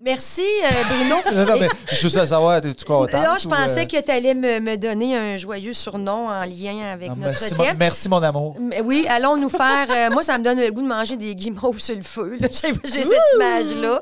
[0.03, 1.15] Merci, euh, Bruno.
[1.33, 3.11] Non, non, mais juste à savoir, es-tu contente?
[3.13, 6.43] Là, je ou, pensais euh, que tu allais me, me donner un joyeux surnom en
[6.43, 8.57] lien avec non, notre merci, mon, merci, mon amour.
[8.59, 9.87] Mais Oui, allons nous faire.
[9.89, 12.37] euh, moi, ça me donne le goût de manger des guimauves sur le feu.
[12.41, 13.99] J'ai j'ai cette image-là.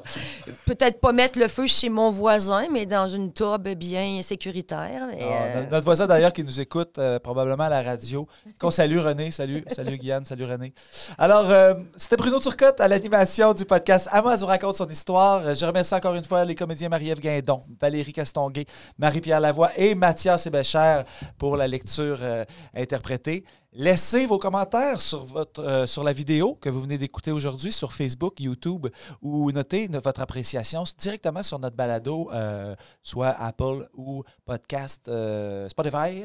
[0.65, 5.07] Peut-être pas mettre le feu chez mon voisin, mais dans une tobe bien sécuritaire.
[5.07, 8.27] mais, Ah, euh, notre- voisin d'ailleurs qui nous écoute euh, probablement à la radio.
[8.59, 10.73] Qu'on salue René, salut, salut Guyane, salut René.
[11.17, 15.53] Alors, euh, c'était Bruno Turcotte à l'animation du podcast Amos vous raconte son histoire.
[15.53, 18.65] Je remercie encore une fois les comédiens Marie-Ève Guindon, Valérie Castonguay,
[18.97, 21.01] Marie-Pierre Lavoie et Mathias Sébecher
[21.37, 23.43] pour la lecture euh, interprétée.
[23.73, 27.93] Laissez vos commentaires sur, votre, euh, sur la vidéo que vous venez d'écouter aujourd'hui sur
[27.93, 28.87] Facebook, YouTube
[29.21, 35.69] ou notez no- votre appréciation directement sur notre balado, euh, soit Apple ou podcast euh,
[35.69, 36.23] Spotify.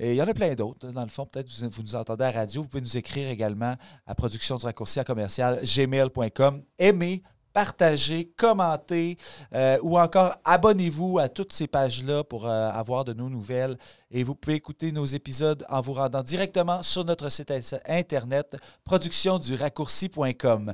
[0.00, 0.90] Et il y en a plein d'autres.
[0.90, 2.62] Dans le fond, peut-être vous, vous nous entendez à la radio.
[2.62, 6.62] Vous pouvez nous écrire également à production du raccourci à commercial gmail.com.
[6.80, 7.22] Aimez,
[7.58, 9.18] partagez, commentez
[9.52, 13.76] euh, ou encore abonnez-vous à toutes ces pages-là pour euh, avoir de nos nouvelles.
[14.12, 17.52] Et vous pouvez écouter nos épisodes en vous rendant directement sur notre site
[17.84, 20.72] internet productionduraccourci.com.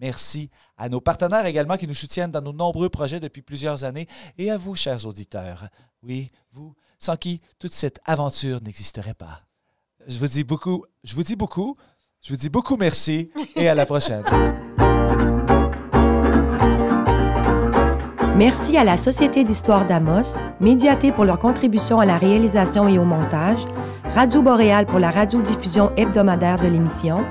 [0.00, 4.06] Merci à nos partenaires également qui nous soutiennent dans nos nombreux projets depuis plusieurs années
[4.38, 5.68] et à vous, chers auditeurs.
[6.04, 9.42] Oui, vous, sans qui toute cette aventure n'existerait pas.
[10.06, 11.76] Je vous dis beaucoup, je vous dis beaucoup,
[12.22, 14.22] je vous dis beaucoup merci et à la prochaine.
[18.40, 23.04] Merci à la Société d'histoire d'Amos, Médiaté pour leur contribution à la réalisation et au
[23.04, 23.66] montage,
[24.14, 27.22] Radio Boréal pour la radiodiffusion hebdomadaire de l'émission,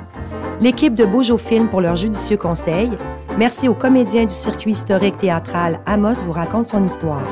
[0.62, 2.91] l'équipe de Beaujo Film pour leurs judicieux conseils.
[3.39, 7.24] Merci aux comédiens du circuit historique théâtral Amos vous raconte son histoire.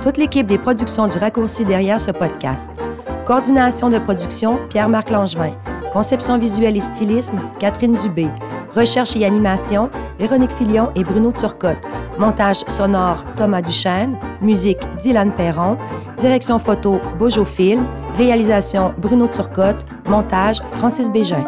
[0.00, 2.70] Toute l'équipe des productions du raccourci derrière ce podcast.
[3.26, 5.54] Coordination de production, Pierre-Marc Langevin.
[5.92, 8.28] Conception visuelle et stylisme, Catherine Dubé.
[8.76, 11.78] Recherche et animation, Véronique Filion et Bruno Turcotte.
[12.18, 14.18] Montage sonore, Thomas Duchesne.
[14.42, 15.76] Musique, Dylan Perron.
[16.18, 17.84] Direction photo, Beaujo Film.
[18.16, 19.84] Réalisation, Bruno Turcotte.
[20.06, 21.44] Montage, Francis Bégin.